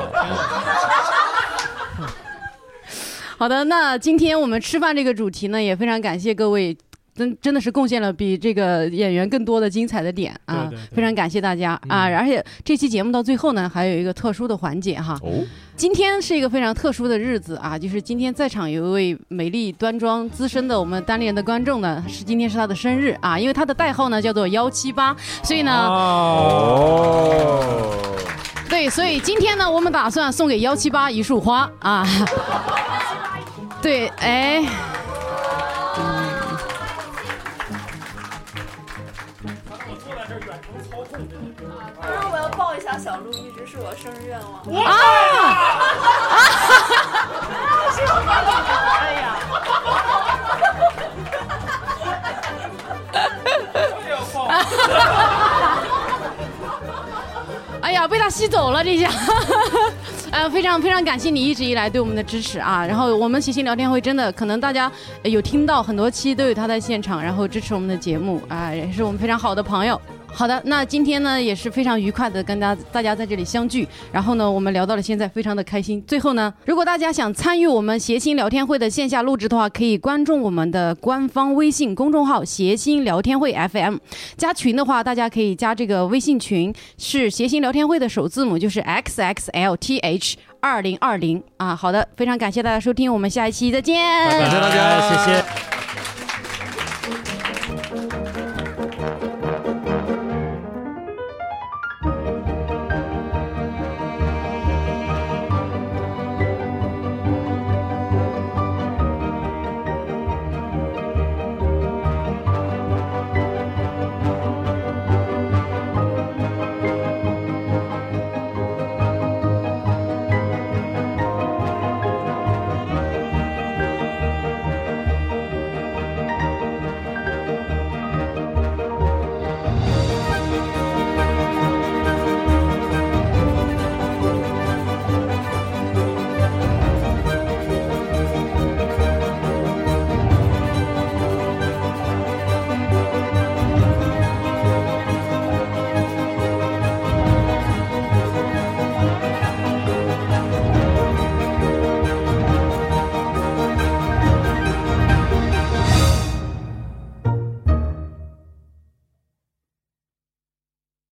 [3.37, 6.75] 好的，那今天我们吃饭这个主题呢，也非常感谢各位
[7.13, 10.65] 真真的是贡献了比这个演员更多的精彩的点啊！
[10.69, 12.05] 对对对非常感谢大家啊！
[12.05, 15.19] 而且这期节目到最后呢，还有一个特殊的环节哈。
[15.21, 15.45] 哦，
[15.75, 27.63] 今天是一个非常特殊的日子啊，就是今天在场有一位美丽端庄、资深的我们单立人的观众呢，是今天是他的生日啊，因为他的代号呢叫做幺七八，所以呢，哦，
[28.67, 32.03] 对，所以今天呢，我们打算送给幺七八一束花啊。
[33.87, 34.59] 对，哎，
[42.29, 44.55] 我要抱一下小鹿，一直是我生日愿望。
[44.83, 44.99] 啊啊！
[48.99, 49.23] 哎呀！
[57.81, 59.09] 哎呀，被他吸走了这一下。
[60.37, 62.85] 呃，非常非常感谢你一直以来对我们的支持啊！
[62.85, 64.91] 然后我们齐心聊天会真的可能大家
[65.23, 69.99] 有听到很多期都有他在现场，然后支持我们的节目啊、也是我们非常好的朋友。
[70.37, 75.99] 好的，那今天呢也是非常愉快的跟大家大家在这里相聚，然后呢我们聊到了现在，非常的开心。
[76.05, 83.95] 最后呢，如果大家想参与我们谐星聊天会的线下录制的话，可以关注我们的官方微信公众号“谐星聊天会 FM”。
[84.37, 91.75] 加群的话，大家可以加这个微信群，是谐星聊天会的首字母，就是 X X L T H 二零二零啊。
[91.75, 93.95] 好的，非常感谢大家收听，我们下一期再见。
[94.29, 95.76] 感谢大家，谢谢。